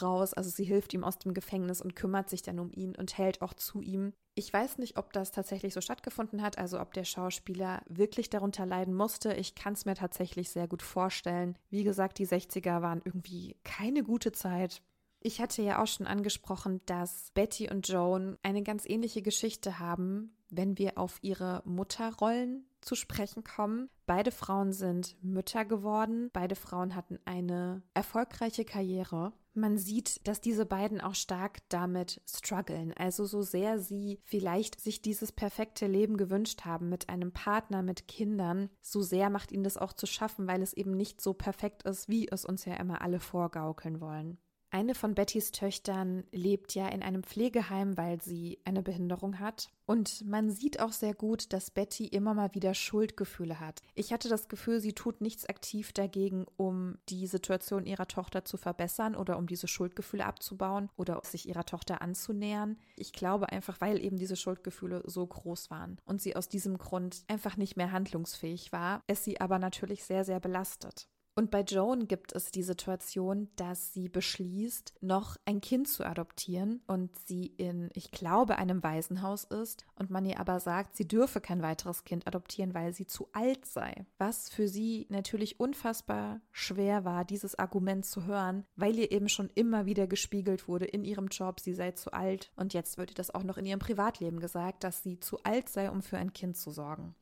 raus, 0.00 0.32
also 0.32 0.48
sie 0.48 0.64
hilft 0.64 0.94
ihm 0.94 1.04
aus 1.04 1.18
dem 1.18 1.34
Gefängnis 1.34 1.82
und 1.82 1.96
kümmert 1.96 2.30
sich 2.30 2.40
dann 2.40 2.58
um 2.58 2.72
ihn 2.72 2.96
und 2.96 3.18
hält 3.18 3.42
auch 3.42 3.52
zu 3.52 3.82
ihm. 3.82 4.14
Ich 4.34 4.50
weiß 4.52 4.78
nicht, 4.78 4.96
ob 4.96 5.12
das 5.12 5.32
tatsächlich 5.32 5.74
so 5.74 5.82
stattgefunden 5.82 6.42
hat, 6.42 6.56
also 6.58 6.80
ob 6.80 6.94
der 6.94 7.04
Schauspieler 7.04 7.82
wirklich 7.88 8.30
darunter 8.30 8.64
leiden 8.64 8.94
musste. 8.94 9.34
Ich 9.34 9.54
kann 9.54 9.74
es 9.74 9.84
mir 9.84 9.94
tatsächlich 9.94 10.50
sehr 10.50 10.66
gut 10.66 10.82
vorstellen. 10.82 11.58
Wie 11.68 11.84
gesagt, 11.84 12.18
die 12.18 12.26
60er 12.26 12.80
waren 12.80 13.02
irgendwie 13.04 13.56
keine 13.64 14.02
gute 14.02 14.32
Zeit. 14.32 14.82
Ich 15.26 15.40
hatte 15.40 15.60
ja 15.60 15.82
auch 15.82 15.88
schon 15.88 16.06
angesprochen, 16.06 16.82
dass 16.86 17.32
Betty 17.34 17.68
und 17.68 17.88
Joan 17.88 18.38
eine 18.44 18.62
ganz 18.62 18.88
ähnliche 18.88 19.22
Geschichte 19.22 19.80
haben, 19.80 20.36
wenn 20.50 20.78
wir 20.78 20.98
auf 20.98 21.18
ihre 21.20 21.64
Mutterrollen 21.64 22.64
zu 22.80 22.94
sprechen 22.94 23.42
kommen. 23.42 23.90
Beide 24.06 24.30
Frauen 24.30 24.72
sind 24.72 25.16
Mütter 25.24 25.64
geworden, 25.64 26.30
beide 26.32 26.54
Frauen 26.54 26.94
hatten 26.94 27.18
eine 27.24 27.82
erfolgreiche 27.92 28.64
Karriere. 28.64 29.32
Man 29.52 29.78
sieht, 29.78 30.24
dass 30.28 30.40
diese 30.40 30.64
beiden 30.64 31.00
auch 31.00 31.16
stark 31.16 31.58
damit 31.70 32.22
strugglen. 32.24 32.94
Also 32.96 33.24
so 33.24 33.42
sehr 33.42 33.80
sie 33.80 34.20
vielleicht 34.22 34.80
sich 34.80 35.02
dieses 35.02 35.32
perfekte 35.32 35.88
Leben 35.88 36.18
gewünscht 36.18 36.64
haben 36.64 36.88
mit 36.88 37.08
einem 37.08 37.32
Partner, 37.32 37.82
mit 37.82 38.06
Kindern, 38.06 38.70
so 38.80 39.02
sehr 39.02 39.28
macht 39.30 39.50
ihnen 39.50 39.64
das 39.64 39.76
auch 39.76 39.92
zu 39.92 40.06
schaffen, 40.06 40.46
weil 40.46 40.62
es 40.62 40.72
eben 40.72 40.92
nicht 40.92 41.20
so 41.20 41.34
perfekt 41.34 41.82
ist, 41.82 42.08
wie 42.08 42.28
es 42.28 42.44
uns 42.44 42.64
ja 42.64 42.74
immer 42.74 43.02
alle 43.02 43.18
vorgaukeln 43.18 44.00
wollen. 44.00 44.38
Eine 44.76 44.94
von 44.94 45.14
Bettys 45.14 45.52
Töchtern 45.52 46.24
lebt 46.32 46.74
ja 46.74 46.86
in 46.88 47.02
einem 47.02 47.22
Pflegeheim, 47.22 47.96
weil 47.96 48.20
sie 48.20 48.58
eine 48.66 48.82
Behinderung 48.82 49.38
hat. 49.38 49.70
Und 49.86 50.28
man 50.28 50.50
sieht 50.50 50.80
auch 50.80 50.92
sehr 50.92 51.14
gut, 51.14 51.54
dass 51.54 51.70
Betty 51.70 52.04
immer 52.04 52.34
mal 52.34 52.54
wieder 52.54 52.74
Schuldgefühle 52.74 53.58
hat. 53.58 53.80
Ich 53.94 54.12
hatte 54.12 54.28
das 54.28 54.48
Gefühl, 54.48 54.80
sie 54.80 54.92
tut 54.92 55.22
nichts 55.22 55.46
aktiv 55.46 55.94
dagegen, 55.94 56.44
um 56.58 56.98
die 57.08 57.26
Situation 57.26 57.86
ihrer 57.86 58.06
Tochter 58.06 58.44
zu 58.44 58.58
verbessern 58.58 59.16
oder 59.16 59.38
um 59.38 59.46
diese 59.46 59.66
Schuldgefühle 59.66 60.26
abzubauen 60.26 60.90
oder 60.98 61.22
sich 61.24 61.48
ihrer 61.48 61.64
Tochter 61.64 62.02
anzunähern. 62.02 62.76
Ich 62.96 63.14
glaube 63.14 63.48
einfach, 63.52 63.80
weil 63.80 63.98
eben 64.04 64.18
diese 64.18 64.36
Schuldgefühle 64.36 65.04
so 65.06 65.26
groß 65.26 65.70
waren 65.70 65.98
und 66.04 66.20
sie 66.20 66.36
aus 66.36 66.50
diesem 66.50 66.76
Grund 66.76 67.24
einfach 67.28 67.56
nicht 67.56 67.78
mehr 67.78 67.92
handlungsfähig 67.92 68.72
war, 68.72 69.02
es 69.06 69.24
sie 69.24 69.40
aber 69.40 69.58
natürlich 69.58 70.04
sehr, 70.04 70.24
sehr 70.24 70.38
belastet. 70.38 71.08
Und 71.38 71.50
bei 71.50 71.60
Joan 71.60 72.08
gibt 72.08 72.32
es 72.32 72.50
die 72.50 72.62
Situation, 72.62 73.48
dass 73.56 73.92
sie 73.92 74.08
beschließt, 74.08 74.94
noch 75.02 75.36
ein 75.44 75.60
Kind 75.60 75.86
zu 75.86 76.02
adoptieren 76.02 76.80
und 76.86 77.14
sie 77.26 77.44
in, 77.58 77.90
ich 77.92 78.10
glaube, 78.10 78.56
einem 78.56 78.82
Waisenhaus 78.82 79.44
ist 79.44 79.84
und 79.96 80.08
man 80.08 80.24
ihr 80.24 80.40
aber 80.40 80.60
sagt, 80.60 80.96
sie 80.96 81.06
dürfe 81.06 81.42
kein 81.42 81.60
weiteres 81.60 82.04
Kind 82.04 82.26
adoptieren, 82.26 82.72
weil 82.72 82.94
sie 82.94 83.06
zu 83.06 83.28
alt 83.34 83.66
sei. 83.66 84.06
Was 84.16 84.48
für 84.48 84.66
sie 84.66 85.06
natürlich 85.10 85.60
unfassbar 85.60 86.40
schwer 86.52 87.04
war, 87.04 87.26
dieses 87.26 87.58
Argument 87.58 88.06
zu 88.06 88.24
hören, 88.24 88.64
weil 88.74 88.96
ihr 88.98 89.12
eben 89.12 89.28
schon 89.28 89.50
immer 89.54 89.84
wieder 89.84 90.06
gespiegelt 90.06 90.68
wurde 90.68 90.86
in 90.86 91.04
ihrem 91.04 91.28
Job, 91.28 91.60
sie 91.60 91.74
sei 91.74 91.90
zu 91.90 92.14
alt 92.14 92.50
und 92.56 92.72
jetzt 92.72 92.96
wird 92.96 93.10
ihr 93.10 93.14
das 93.14 93.34
auch 93.34 93.42
noch 93.42 93.58
in 93.58 93.66
ihrem 93.66 93.78
Privatleben 93.80 94.40
gesagt, 94.40 94.84
dass 94.84 95.02
sie 95.02 95.20
zu 95.20 95.42
alt 95.42 95.68
sei, 95.68 95.90
um 95.90 96.00
für 96.00 96.16
ein 96.16 96.32
Kind 96.32 96.56
zu 96.56 96.70
sorgen. 96.70 97.14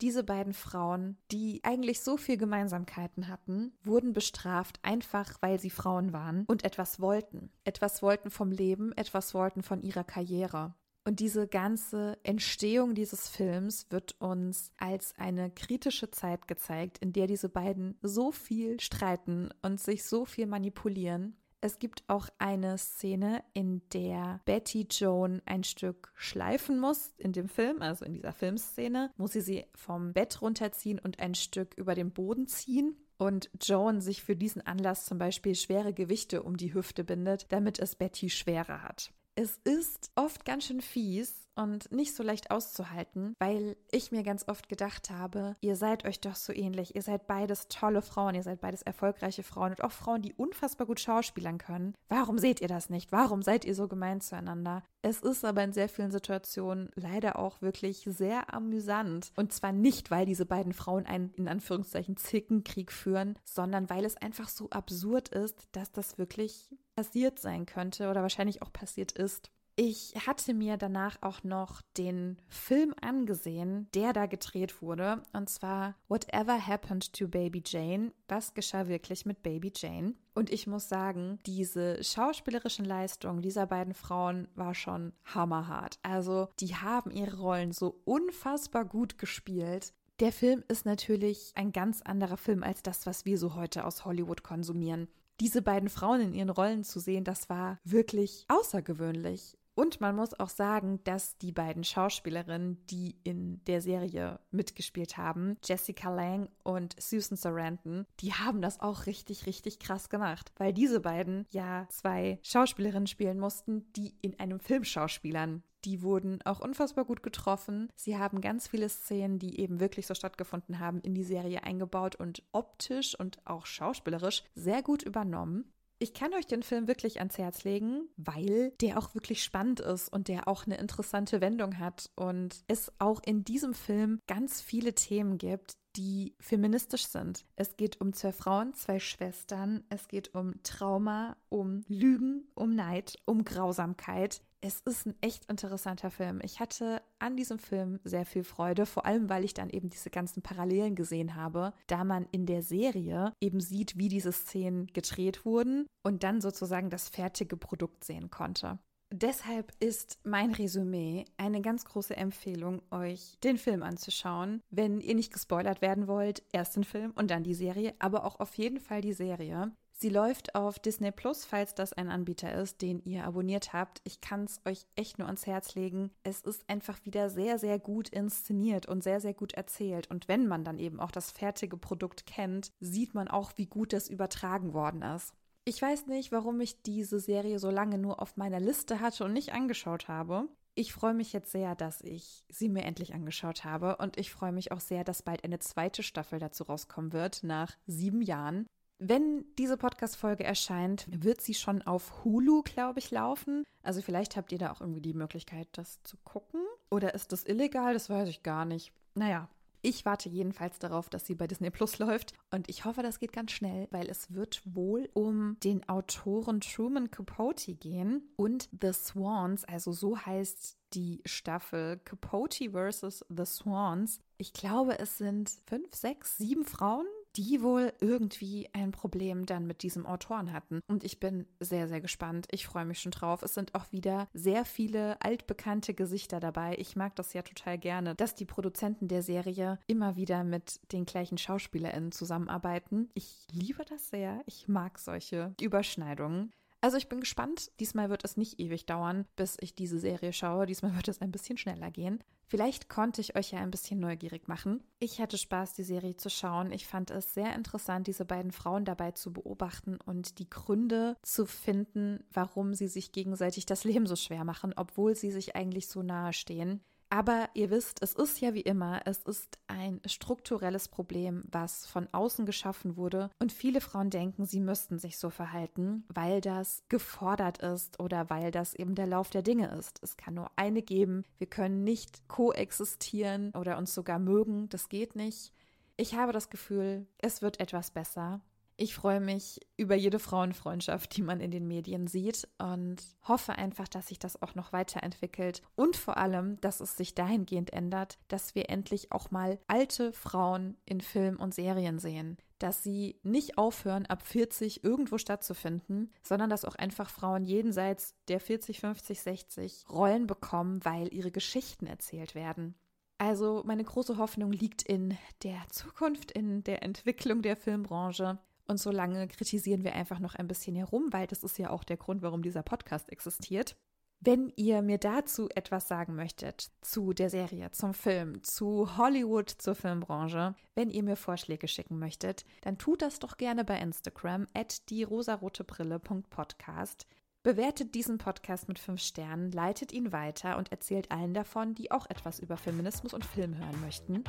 Diese 0.00 0.24
beiden 0.24 0.54
Frauen, 0.54 1.18
die 1.30 1.60
eigentlich 1.62 2.00
so 2.00 2.16
viel 2.16 2.38
Gemeinsamkeiten 2.38 3.28
hatten, 3.28 3.72
wurden 3.82 4.14
bestraft, 4.14 4.80
einfach 4.82 5.36
weil 5.42 5.60
sie 5.60 5.68
Frauen 5.68 6.14
waren 6.14 6.44
und 6.46 6.64
etwas 6.64 7.00
wollten. 7.00 7.50
Etwas 7.64 8.02
wollten 8.02 8.30
vom 8.30 8.50
Leben, 8.50 8.92
etwas 8.92 9.34
wollten 9.34 9.62
von 9.62 9.82
ihrer 9.82 10.04
Karriere. 10.04 10.74
Und 11.04 11.20
diese 11.20 11.46
ganze 11.48 12.18
Entstehung 12.22 12.94
dieses 12.94 13.28
Films 13.28 13.86
wird 13.90 14.20
uns 14.20 14.72
als 14.76 15.14
eine 15.18 15.50
kritische 15.50 16.10
Zeit 16.10 16.46
gezeigt, 16.46 16.98
in 16.98 17.12
der 17.12 17.26
diese 17.26 17.48
beiden 17.48 17.98
so 18.02 18.32
viel 18.32 18.80
streiten 18.80 19.50
und 19.62 19.80
sich 19.80 20.04
so 20.04 20.24
viel 20.24 20.46
manipulieren 20.46 21.36
es 21.60 21.78
gibt 21.78 22.04
auch 22.08 22.28
eine 22.38 22.78
Szene, 22.78 23.44
in 23.52 23.82
der 23.92 24.40
Betty 24.44 24.86
Joan 24.90 25.42
ein 25.44 25.64
Stück 25.64 26.12
schleifen 26.14 26.78
muss 26.78 27.12
in 27.18 27.32
dem 27.32 27.48
Film, 27.48 27.82
also 27.82 28.04
in 28.04 28.14
dieser 28.14 28.32
Filmszene, 28.32 29.10
muss 29.16 29.32
sie 29.32 29.40
sie 29.40 29.64
vom 29.74 30.12
Bett 30.12 30.40
runterziehen 30.40 30.98
und 30.98 31.20
ein 31.20 31.34
Stück 31.34 31.74
über 31.76 31.94
den 31.94 32.12
Boden 32.12 32.46
ziehen. 32.46 32.96
Und 33.18 33.50
Joan 33.60 34.00
sich 34.00 34.22
für 34.22 34.34
diesen 34.34 34.66
Anlass 34.66 35.04
zum 35.04 35.18
Beispiel 35.18 35.54
schwere 35.54 35.92
Gewichte 35.92 36.42
um 36.42 36.56
die 36.56 36.72
Hüfte 36.72 37.04
bindet, 37.04 37.46
damit 37.50 37.78
es 37.78 37.94
Betty 37.94 38.30
schwerer 38.30 38.82
hat. 38.82 39.12
Es 39.34 39.58
ist 39.64 40.10
oft 40.14 40.46
ganz 40.46 40.66
schön 40.66 40.80
fies 40.80 41.39
und 41.60 41.92
nicht 41.92 42.14
so 42.14 42.22
leicht 42.22 42.50
auszuhalten, 42.50 43.34
weil 43.38 43.76
ich 43.90 44.12
mir 44.12 44.22
ganz 44.22 44.48
oft 44.48 44.68
gedacht 44.68 45.10
habe, 45.10 45.56
ihr 45.60 45.76
seid 45.76 46.04
euch 46.04 46.20
doch 46.20 46.34
so 46.34 46.52
ähnlich. 46.52 46.94
Ihr 46.94 47.02
seid 47.02 47.26
beides 47.26 47.68
tolle 47.68 48.02
Frauen, 48.02 48.34
ihr 48.34 48.42
seid 48.42 48.60
beides 48.60 48.82
erfolgreiche 48.82 49.42
Frauen 49.42 49.72
und 49.72 49.84
auch 49.84 49.92
Frauen, 49.92 50.22
die 50.22 50.32
unfassbar 50.34 50.86
gut 50.86 51.00
schauspielern 51.00 51.58
können. 51.58 51.94
Warum 52.08 52.38
seht 52.38 52.60
ihr 52.60 52.68
das 52.68 52.88
nicht? 52.88 53.12
Warum 53.12 53.42
seid 53.42 53.64
ihr 53.64 53.74
so 53.74 53.88
gemein 53.88 54.20
zueinander? 54.20 54.82
Es 55.02 55.20
ist 55.20 55.44
aber 55.44 55.62
in 55.62 55.72
sehr 55.72 55.88
vielen 55.88 56.10
Situationen 56.10 56.90
leider 56.94 57.38
auch 57.38 57.62
wirklich 57.62 58.04
sehr 58.06 58.52
amüsant. 58.54 59.32
Und 59.36 59.52
zwar 59.52 59.72
nicht, 59.72 60.10
weil 60.10 60.26
diese 60.26 60.46
beiden 60.46 60.72
Frauen 60.72 61.06
einen 61.06 61.32
in 61.34 61.48
Anführungszeichen 61.48 62.16
Zickenkrieg 62.16 62.92
führen, 62.92 63.38
sondern 63.44 63.90
weil 63.90 64.04
es 64.04 64.16
einfach 64.16 64.48
so 64.48 64.68
absurd 64.70 65.28
ist, 65.28 65.68
dass 65.72 65.92
das 65.92 66.18
wirklich 66.18 66.74
passiert 66.96 67.38
sein 67.38 67.66
könnte 67.66 68.10
oder 68.10 68.22
wahrscheinlich 68.22 68.62
auch 68.62 68.72
passiert 68.72 69.12
ist. 69.12 69.50
Ich 69.82 70.12
hatte 70.26 70.52
mir 70.52 70.76
danach 70.76 71.16
auch 71.22 71.42
noch 71.42 71.80
den 71.96 72.36
Film 72.48 72.94
angesehen, 73.00 73.88
der 73.94 74.12
da 74.12 74.26
gedreht 74.26 74.82
wurde, 74.82 75.22
und 75.32 75.48
zwar 75.48 75.94
Whatever 76.06 76.66
Happened 76.66 77.14
to 77.14 77.28
Baby 77.28 77.62
Jane. 77.64 78.12
Was 78.28 78.52
geschah 78.52 78.88
wirklich 78.88 79.24
mit 79.24 79.42
Baby 79.42 79.72
Jane? 79.74 80.16
Und 80.34 80.50
ich 80.50 80.66
muss 80.66 80.90
sagen, 80.90 81.38
diese 81.46 82.04
schauspielerischen 82.04 82.84
Leistungen 82.84 83.40
dieser 83.40 83.66
beiden 83.66 83.94
Frauen 83.94 84.48
war 84.54 84.74
schon 84.74 85.14
hammerhart. 85.24 85.98
Also, 86.02 86.50
die 86.60 86.76
haben 86.76 87.10
ihre 87.10 87.38
Rollen 87.38 87.72
so 87.72 88.02
unfassbar 88.04 88.84
gut 88.84 89.16
gespielt. 89.16 89.94
Der 90.20 90.32
Film 90.32 90.62
ist 90.68 90.84
natürlich 90.84 91.52
ein 91.54 91.72
ganz 91.72 92.02
anderer 92.02 92.36
Film 92.36 92.62
als 92.62 92.82
das, 92.82 93.06
was 93.06 93.24
wir 93.24 93.38
so 93.38 93.54
heute 93.54 93.86
aus 93.86 94.04
Hollywood 94.04 94.42
konsumieren 94.42 95.08
diese 95.40 95.62
beiden 95.62 95.88
Frauen 95.88 96.20
in 96.20 96.34
ihren 96.34 96.50
Rollen 96.50 96.84
zu 96.84 97.00
sehen, 97.00 97.24
das 97.24 97.48
war 97.48 97.78
wirklich 97.82 98.44
außergewöhnlich. 98.48 99.56
Und 99.80 99.98
man 99.98 100.14
muss 100.14 100.38
auch 100.38 100.50
sagen, 100.50 101.00
dass 101.04 101.38
die 101.38 101.52
beiden 101.52 101.84
Schauspielerinnen, 101.84 102.84
die 102.88 103.16
in 103.24 103.64
der 103.64 103.80
Serie 103.80 104.38
mitgespielt 104.50 105.16
haben, 105.16 105.56
Jessica 105.64 106.14
Lang 106.14 106.50
und 106.64 106.94
Susan 107.00 107.38
Sarandon, 107.38 108.04
die 108.20 108.34
haben 108.34 108.60
das 108.60 108.78
auch 108.80 109.06
richtig, 109.06 109.46
richtig 109.46 109.78
krass 109.78 110.10
gemacht, 110.10 110.52
weil 110.58 110.74
diese 110.74 111.00
beiden 111.00 111.46
ja 111.48 111.86
zwei 111.88 112.40
Schauspielerinnen 112.42 113.06
spielen 113.06 113.38
mussten, 113.38 113.90
die 113.94 114.12
in 114.20 114.38
einem 114.38 114.60
Film 114.60 114.84
schauspielern. 114.84 115.62
Die 115.86 116.02
wurden 116.02 116.42
auch 116.42 116.60
unfassbar 116.60 117.06
gut 117.06 117.22
getroffen. 117.22 117.88
Sie 117.96 118.18
haben 118.18 118.42
ganz 118.42 118.68
viele 118.68 118.90
Szenen, 118.90 119.38
die 119.38 119.60
eben 119.60 119.80
wirklich 119.80 120.06
so 120.06 120.12
stattgefunden 120.12 120.78
haben, 120.78 121.00
in 121.00 121.14
die 121.14 121.24
Serie 121.24 121.64
eingebaut 121.64 122.16
und 122.16 122.42
optisch 122.52 123.18
und 123.18 123.38
auch 123.46 123.64
schauspielerisch 123.64 124.44
sehr 124.54 124.82
gut 124.82 125.02
übernommen. 125.02 125.72
Ich 126.02 126.14
kann 126.14 126.32
euch 126.32 126.46
den 126.46 126.62
Film 126.62 126.88
wirklich 126.88 127.18
ans 127.18 127.36
Herz 127.36 127.64
legen, 127.64 128.08
weil 128.16 128.72
der 128.80 128.96
auch 128.96 129.14
wirklich 129.14 129.44
spannend 129.44 129.80
ist 129.80 130.10
und 130.10 130.28
der 130.28 130.48
auch 130.48 130.64
eine 130.64 130.78
interessante 130.78 131.42
Wendung 131.42 131.78
hat 131.78 132.10
und 132.16 132.64
es 132.68 132.90
auch 132.98 133.20
in 133.22 133.44
diesem 133.44 133.74
Film 133.74 134.18
ganz 134.26 134.62
viele 134.62 134.94
Themen 134.94 135.36
gibt, 135.36 135.76
die 135.96 136.34
feministisch 136.40 137.06
sind. 137.06 137.44
Es 137.56 137.76
geht 137.76 138.00
um 138.00 138.12
zwei 138.12 138.32
Frauen, 138.32 138.74
zwei 138.74 139.00
Schwestern, 139.00 139.84
es 139.88 140.08
geht 140.08 140.34
um 140.34 140.54
Trauma, 140.62 141.36
um 141.48 141.82
Lügen, 141.88 142.48
um 142.54 142.74
Neid, 142.74 143.16
um 143.24 143.44
Grausamkeit. 143.44 144.42
Es 144.62 144.80
ist 144.80 145.06
ein 145.06 145.14
echt 145.22 145.50
interessanter 145.50 146.10
Film. 146.10 146.40
Ich 146.42 146.60
hatte 146.60 147.00
an 147.18 147.36
diesem 147.36 147.58
Film 147.58 147.98
sehr 148.04 148.26
viel 148.26 148.44
Freude, 148.44 148.84
vor 148.84 149.06
allem 149.06 149.28
weil 149.30 149.44
ich 149.44 149.54
dann 149.54 149.70
eben 149.70 149.88
diese 149.88 150.10
ganzen 150.10 150.42
Parallelen 150.42 150.94
gesehen 150.94 151.34
habe, 151.34 151.72
da 151.86 152.04
man 152.04 152.26
in 152.30 152.44
der 152.44 152.62
Serie 152.62 153.32
eben 153.40 153.60
sieht, 153.60 153.96
wie 153.96 154.08
diese 154.08 154.32
Szenen 154.32 154.86
gedreht 154.88 155.44
wurden 155.46 155.86
und 156.02 156.22
dann 156.22 156.40
sozusagen 156.40 156.90
das 156.90 157.08
fertige 157.08 157.56
Produkt 157.56 158.04
sehen 158.04 158.30
konnte. 158.30 158.78
Deshalb 159.12 159.72
ist 159.80 160.20
mein 160.22 160.52
Resümee 160.52 161.24
eine 161.36 161.60
ganz 161.62 161.84
große 161.84 162.16
Empfehlung, 162.16 162.80
euch 162.92 163.38
den 163.42 163.58
Film 163.58 163.82
anzuschauen. 163.82 164.62
Wenn 164.70 165.00
ihr 165.00 165.16
nicht 165.16 165.32
gespoilert 165.32 165.82
werden 165.82 166.06
wollt, 166.06 166.44
erst 166.52 166.76
den 166.76 166.84
Film 166.84 167.12
und 167.16 167.28
dann 167.30 167.42
die 167.42 167.54
Serie, 167.54 167.92
aber 167.98 168.24
auch 168.24 168.38
auf 168.38 168.54
jeden 168.54 168.78
Fall 168.78 169.00
die 169.00 169.12
Serie. 169.12 169.72
Sie 170.02 170.08
läuft 170.08 170.54
auf 170.54 170.78
Disney 170.78 171.10
Plus, 171.10 171.44
falls 171.44 171.74
das 171.74 171.92
ein 171.92 172.08
Anbieter 172.08 172.54
ist, 172.54 172.80
den 172.80 173.02
ihr 173.04 173.24
abonniert 173.24 173.74
habt. 173.74 174.00
Ich 174.04 174.22
kann 174.22 174.44
es 174.44 174.60
euch 174.64 174.86
echt 174.96 175.18
nur 175.18 175.26
ans 175.26 175.46
Herz 175.46 175.74
legen. 175.74 176.10
Es 176.22 176.40
ist 176.40 176.70
einfach 176.70 177.04
wieder 177.04 177.28
sehr, 177.28 177.58
sehr 177.58 177.78
gut 177.78 178.08
inszeniert 178.08 178.86
und 178.86 179.02
sehr, 179.02 179.20
sehr 179.20 179.34
gut 179.34 179.52
erzählt. 179.52 180.08
Und 180.08 180.26
wenn 180.26 180.46
man 180.46 180.64
dann 180.64 180.78
eben 180.78 181.00
auch 181.00 181.10
das 181.10 181.32
fertige 181.32 181.76
Produkt 181.76 182.24
kennt, 182.24 182.72
sieht 182.80 183.12
man 183.12 183.28
auch, 183.28 183.52
wie 183.56 183.66
gut 183.66 183.92
das 183.92 184.08
übertragen 184.08 184.72
worden 184.72 185.02
ist. 185.02 185.34
Ich 185.64 185.80
weiß 185.80 186.06
nicht, 186.06 186.32
warum 186.32 186.60
ich 186.60 186.82
diese 186.82 187.20
Serie 187.20 187.58
so 187.58 187.70
lange 187.70 187.98
nur 187.98 188.20
auf 188.22 188.36
meiner 188.36 188.60
Liste 188.60 189.00
hatte 189.00 189.24
und 189.24 189.32
nicht 189.32 189.52
angeschaut 189.52 190.08
habe. 190.08 190.48
Ich 190.74 190.92
freue 190.92 191.14
mich 191.14 191.32
jetzt 191.32 191.52
sehr, 191.52 191.74
dass 191.74 192.00
ich 192.00 192.44
sie 192.48 192.68
mir 192.68 192.84
endlich 192.84 193.12
angeschaut 193.12 193.64
habe 193.64 193.96
und 193.96 194.16
ich 194.18 194.30
freue 194.30 194.52
mich 194.52 194.72
auch 194.72 194.80
sehr, 194.80 195.04
dass 195.04 195.22
bald 195.22 195.44
eine 195.44 195.58
zweite 195.58 196.02
Staffel 196.02 196.38
dazu 196.38 196.64
rauskommen 196.64 197.12
wird, 197.12 197.42
nach 197.42 197.76
sieben 197.86 198.22
Jahren. 198.22 198.66
Wenn 198.98 199.44
diese 199.58 199.76
Podcast-Folge 199.76 200.44
erscheint, 200.44 201.06
wird 201.10 201.40
sie 201.40 201.54
schon 201.54 201.82
auf 201.82 202.24
Hulu, 202.24 202.62
glaube 202.62 202.98
ich, 202.98 203.10
laufen. 203.10 203.64
Also 203.82 204.02
vielleicht 204.02 204.36
habt 204.36 204.52
ihr 204.52 204.58
da 204.58 204.72
auch 204.72 204.80
irgendwie 204.80 205.00
die 205.00 205.14
Möglichkeit, 205.14 205.68
das 205.72 206.02
zu 206.02 206.16
gucken. 206.18 206.60
Oder 206.90 207.14
ist 207.14 207.32
das 207.32 207.44
illegal? 207.44 207.94
Das 207.94 208.10
weiß 208.10 208.28
ich 208.28 208.42
gar 208.42 208.64
nicht. 208.64 208.92
Naja, 209.14 209.48
ich 209.82 210.04
warte 210.04 210.28
jedenfalls 210.28 210.78
darauf, 210.78 211.08
dass 211.08 211.26
sie 211.26 211.34
bei 211.34 211.46
Disney 211.46 211.70
Plus 211.70 211.98
läuft 211.98 212.34
und 212.50 212.68
ich 212.68 212.84
hoffe, 212.84 213.02
das 213.02 213.18
geht 213.18 213.32
ganz 213.32 213.52
schnell, 213.52 213.88
weil 213.90 214.08
es 214.08 214.32
wird 214.34 214.62
wohl 214.64 215.08
um 215.14 215.56
den 215.64 215.88
Autoren 215.88 216.60
Truman 216.60 217.10
Capote 217.10 217.74
gehen 217.74 218.28
und 218.36 218.68
The 218.80 218.92
Swans, 218.92 219.64
also 219.64 219.92
so 219.92 220.18
heißt 220.18 220.76
die 220.94 221.22
Staffel 221.24 221.98
Capote 222.04 222.70
vs. 222.70 223.24
The 223.28 223.44
Swans. 223.44 224.20
Ich 224.38 224.52
glaube, 224.52 224.98
es 224.98 225.18
sind 225.18 225.50
fünf, 225.66 225.94
sechs, 225.94 226.36
sieben 226.36 226.64
Frauen, 226.64 227.06
die 227.36 227.62
wohl 227.62 227.92
irgendwie 228.00 228.68
ein 228.72 228.92
Problem 228.92 229.46
dann 229.46 229.66
mit 229.66 229.82
diesem 229.82 230.06
Autoren 230.06 230.52
hatten. 230.52 230.80
Und 230.88 231.04
ich 231.04 231.20
bin 231.20 231.46
sehr, 231.60 231.88
sehr 231.88 232.00
gespannt. 232.00 232.46
Ich 232.50 232.66
freue 232.66 232.84
mich 232.84 233.00
schon 233.00 233.12
drauf. 233.12 233.42
Es 233.42 233.54
sind 233.54 233.74
auch 233.74 233.90
wieder 233.92 234.28
sehr 234.32 234.64
viele 234.64 235.20
altbekannte 235.22 235.94
Gesichter 235.94 236.40
dabei. 236.40 236.76
Ich 236.78 236.96
mag 236.96 237.14
das 237.16 237.32
ja 237.32 237.42
total 237.42 237.78
gerne, 237.78 238.14
dass 238.14 238.34
die 238.34 238.44
Produzenten 238.44 239.08
der 239.08 239.22
Serie 239.22 239.78
immer 239.86 240.16
wieder 240.16 240.44
mit 240.44 240.80
den 240.92 241.06
gleichen 241.06 241.38
SchauspielerInnen 241.38 242.12
zusammenarbeiten. 242.12 243.10
Ich 243.14 243.46
liebe 243.52 243.84
das 243.84 244.10
sehr. 244.10 244.42
Ich 244.46 244.68
mag 244.68 244.98
solche 244.98 245.54
Überschneidungen. 245.60 246.52
Also 246.80 246.96
ich 246.96 247.08
bin 247.08 247.20
gespannt. 247.20 247.70
Diesmal 247.78 248.08
wird 248.08 248.24
es 248.24 248.36
nicht 248.36 248.58
ewig 248.58 248.86
dauern, 248.86 249.26
bis 249.36 249.56
ich 249.60 249.74
diese 249.74 249.98
Serie 249.98 250.32
schaue. 250.32 250.66
Diesmal 250.66 250.96
wird 250.96 251.08
es 251.08 251.20
ein 251.20 251.30
bisschen 251.30 251.58
schneller 251.58 251.90
gehen. 251.90 252.22
Vielleicht 252.46 252.88
konnte 252.88 253.20
ich 253.20 253.36
euch 253.36 253.52
ja 253.52 253.60
ein 253.60 253.70
bisschen 253.70 254.00
neugierig 254.00 254.48
machen. 254.48 254.82
Ich 254.98 255.20
hatte 255.20 255.38
Spaß, 255.38 255.74
die 255.74 255.84
Serie 255.84 256.16
zu 256.16 256.28
schauen. 256.30 256.72
Ich 256.72 256.86
fand 256.86 257.12
es 257.12 257.32
sehr 257.32 257.54
interessant, 257.54 258.08
diese 258.08 258.24
beiden 258.24 258.50
Frauen 258.50 258.84
dabei 258.84 259.12
zu 259.12 259.32
beobachten 259.32 259.98
und 260.04 260.40
die 260.40 260.50
Gründe 260.50 261.16
zu 261.22 261.46
finden, 261.46 262.24
warum 262.32 262.74
sie 262.74 262.88
sich 262.88 263.12
gegenseitig 263.12 263.66
das 263.66 263.84
Leben 263.84 264.06
so 264.06 264.16
schwer 264.16 264.44
machen, 264.44 264.72
obwohl 264.74 265.14
sie 265.14 265.30
sich 265.30 265.54
eigentlich 265.54 265.86
so 265.86 266.02
nahe 266.02 266.32
stehen. 266.32 266.80
Aber 267.12 267.48
ihr 267.54 267.70
wisst, 267.70 268.02
es 268.02 268.14
ist 268.14 268.40
ja 268.40 268.54
wie 268.54 268.60
immer, 268.60 269.02
es 269.04 269.24
ist 269.24 269.58
ein 269.66 270.00
strukturelles 270.06 270.86
Problem, 270.86 271.42
was 271.50 271.84
von 271.84 272.08
außen 272.12 272.46
geschaffen 272.46 272.96
wurde. 272.96 273.30
Und 273.40 273.52
viele 273.52 273.80
Frauen 273.80 274.10
denken, 274.10 274.46
sie 274.46 274.60
müssten 274.60 275.00
sich 275.00 275.18
so 275.18 275.28
verhalten, 275.28 276.04
weil 276.08 276.40
das 276.40 276.84
gefordert 276.88 277.58
ist 277.58 277.98
oder 277.98 278.30
weil 278.30 278.52
das 278.52 278.74
eben 278.74 278.94
der 278.94 279.08
Lauf 279.08 279.30
der 279.30 279.42
Dinge 279.42 279.76
ist. 279.76 279.98
Es 280.04 280.16
kann 280.16 280.34
nur 280.34 280.52
eine 280.54 280.82
geben. 280.82 281.24
Wir 281.38 281.48
können 281.48 281.82
nicht 281.82 282.28
koexistieren 282.28 283.50
oder 283.58 283.76
uns 283.76 283.92
sogar 283.92 284.20
mögen. 284.20 284.68
Das 284.68 284.88
geht 284.88 285.16
nicht. 285.16 285.52
Ich 285.96 286.14
habe 286.14 286.32
das 286.32 286.48
Gefühl, 286.48 287.08
es 287.18 287.42
wird 287.42 287.58
etwas 287.58 287.90
besser. 287.90 288.40
Ich 288.82 288.94
freue 288.94 289.20
mich 289.20 289.60
über 289.76 289.94
jede 289.94 290.18
Frauenfreundschaft, 290.18 291.14
die 291.14 291.20
man 291.20 291.38
in 291.40 291.50
den 291.50 291.66
Medien 291.66 292.06
sieht 292.06 292.48
und 292.56 292.96
hoffe 293.28 293.52
einfach, 293.52 293.86
dass 293.86 294.06
sich 294.06 294.18
das 294.18 294.40
auch 294.40 294.54
noch 294.54 294.72
weiterentwickelt 294.72 295.60
und 295.74 295.96
vor 295.96 296.16
allem, 296.16 296.58
dass 296.62 296.80
es 296.80 296.96
sich 296.96 297.14
dahingehend 297.14 297.74
ändert, 297.74 298.18
dass 298.28 298.54
wir 298.54 298.70
endlich 298.70 299.12
auch 299.12 299.30
mal 299.30 299.58
alte 299.66 300.14
Frauen 300.14 300.78
in 300.86 301.02
Film 301.02 301.38
und 301.38 301.52
Serien 301.52 301.98
sehen. 301.98 302.38
Dass 302.58 302.82
sie 302.82 303.20
nicht 303.22 303.58
aufhören, 303.58 304.06
ab 304.06 304.22
40 304.22 304.82
irgendwo 304.82 305.18
stattzufinden, 305.18 306.10
sondern 306.22 306.48
dass 306.48 306.64
auch 306.64 306.76
einfach 306.76 307.10
Frauen 307.10 307.44
jenseits 307.44 308.14
der 308.28 308.40
40, 308.40 308.80
50, 308.80 309.20
60 309.20 309.84
Rollen 309.90 310.26
bekommen, 310.26 310.82
weil 310.86 311.12
ihre 311.12 311.30
Geschichten 311.30 311.86
erzählt 311.86 312.34
werden. 312.34 312.76
Also 313.18 313.62
meine 313.66 313.84
große 313.84 314.16
Hoffnung 314.16 314.50
liegt 314.50 314.80
in 314.80 315.18
der 315.42 315.68
Zukunft, 315.68 316.30
in 316.30 316.64
der 316.64 316.82
Entwicklung 316.82 317.42
der 317.42 317.56
Filmbranche. 317.56 318.38
Und 318.70 318.78
solange 318.78 319.26
kritisieren 319.26 319.82
wir 319.82 319.96
einfach 319.96 320.20
noch 320.20 320.36
ein 320.36 320.46
bisschen 320.46 320.76
herum, 320.76 321.08
weil 321.10 321.26
das 321.26 321.42
ist 321.42 321.58
ja 321.58 321.70
auch 321.70 321.82
der 321.82 321.96
Grund, 321.96 322.22
warum 322.22 322.40
dieser 322.40 322.62
Podcast 322.62 323.10
existiert. 323.10 323.74
Wenn 324.20 324.52
ihr 324.54 324.80
mir 324.80 324.98
dazu 324.98 325.48
etwas 325.56 325.88
sagen 325.88 326.14
möchtet, 326.14 326.70
zu 326.80 327.12
der 327.12 327.30
Serie, 327.30 327.72
zum 327.72 327.94
Film, 327.94 328.44
zu 328.44 328.96
Hollywood, 328.96 329.50
zur 329.50 329.74
Filmbranche, 329.74 330.54
wenn 330.76 330.88
ihr 330.88 331.02
mir 331.02 331.16
Vorschläge 331.16 331.66
schicken 331.66 331.98
möchtet, 331.98 332.44
dann 332.60 332.78
tut 332.78 333.02
das 333.02 333.18
doch 333.18 333.38
gerne 333.38 333.64
bei 333.64 333.76
Instagram 333.80 334.46
at 334.54 334.88
dierosarotebrille.podcast. 334.88 337.08
Bewertet 337.42 337.94
diesen 337.94 338.18
Podcast 338.18 338.68
mit 338.68 338.78
fünf 338.78 339.00
Sternen, 339.00 339.50
leitet 339.50 339.92
ihn 339.92 340.12
weiter 340.12 340.58
und 340.58 340.70
erzählt 340.72 341.10
allen 341.10 341.32
davon, 341.32 341.74
die 341.74 341.90
auch 341.90 342.04
etwas 342.10 342.38
über 342.38 342.58
Feminismus 342.58 343.14
und 343.14 343.24
Film 343.24 343.56
hören 343.56 343.80
möchten. 343.80 344.24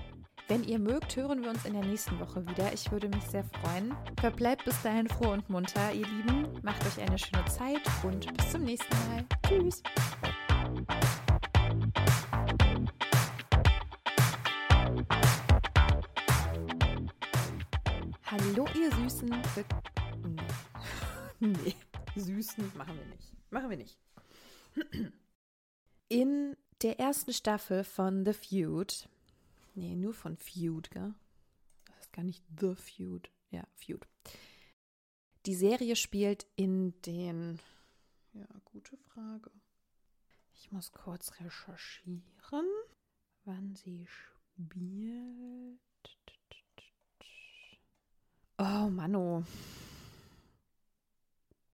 Wenn 0.47 0.63
ihr 0.63 0.79
mögt, 0.79 1.17
hören 1.17 1.43
wir 1.43 1.49
uns 1.49 1.65
in 1.65 1.73
der 1.73 1.83
nächsten 1.83 2.17
Woche 2.21 2.47
wieder. 2.47 2.71
Ich 2.71 2.89
würde 2.89 3.09
mich 3.09 3.23
sehr 3.25 3.43
freuen. 3.43 3.93
Verbleibt 4.17 4.63
bis 4.63 4.81
dahin 4.81 5.09
froh 5.09 5.33
und 5.33 5.49
munter, 5.49 5.91
ihr 5.91 6.07
Lieben. 6.07 6.47
Macht 6.63 6.85
euch 6.87 7.01
eine 7.05 7.17
schöne 7.17 7.43
Zeit 7.47 7.81
und 8.03 8.33
bis 8.37 8.51
zum 8.51 8.63
nächsten 8.63 8.95
Mal. 9.09 9.25
Tschüss. 9.45 9.83
Hallo, 18.23 18.65
ihr 18.73 18.91
Süßen. 18.95 19.29
Nee. 21.39 21.47
nee. 21.65 21.75
Süßen 22.15 22.77
machen 22.77 22.97
wir 22.97 23.05
nicht. 23.05 23.33
Machen 23.51 23.69
wir 23.69 23.77
nicht. 23.77 23.97
In 26.07 26.57
der 26.81 26.99
ersten 26.99 27.33
Staffel 27.33 27.83
von 27.83 28.25
The 28.25 28.33
Feud, 28.33 29.07
nee, 29.75 29.95
nur 29.95 30.13
von 30.13 30.37
Feud, 30.37 30.91
gell? 30.91 31.13
Das 31.85 31.99
ist 32.01 32.13
gar 32.13 32.23
nicht 32.23 32.43
The 32.59 32.75
Feud, 32.75 33.29
ja, 33.49 33.63
Feud. 33.75 34.07
Die 35.45 35.55
Serie 35.55 35.95
spielt 35.95 36.47
in 36.55 36.99
den, 37.01 37.59
ja, 38.33 38.47
gute 38.65 38.97
Frage. 38.97 39.51
Ich 40.53 40.71
muss 40.71 40.91
kurz 40.91 41.39
recherchieren, 41.39 42.67
wann 43.45 43.75
sie 43.75 44.05
spielt. 44.05 45.49
Oh, 48.57 48.89
Mano. 48.89 49.43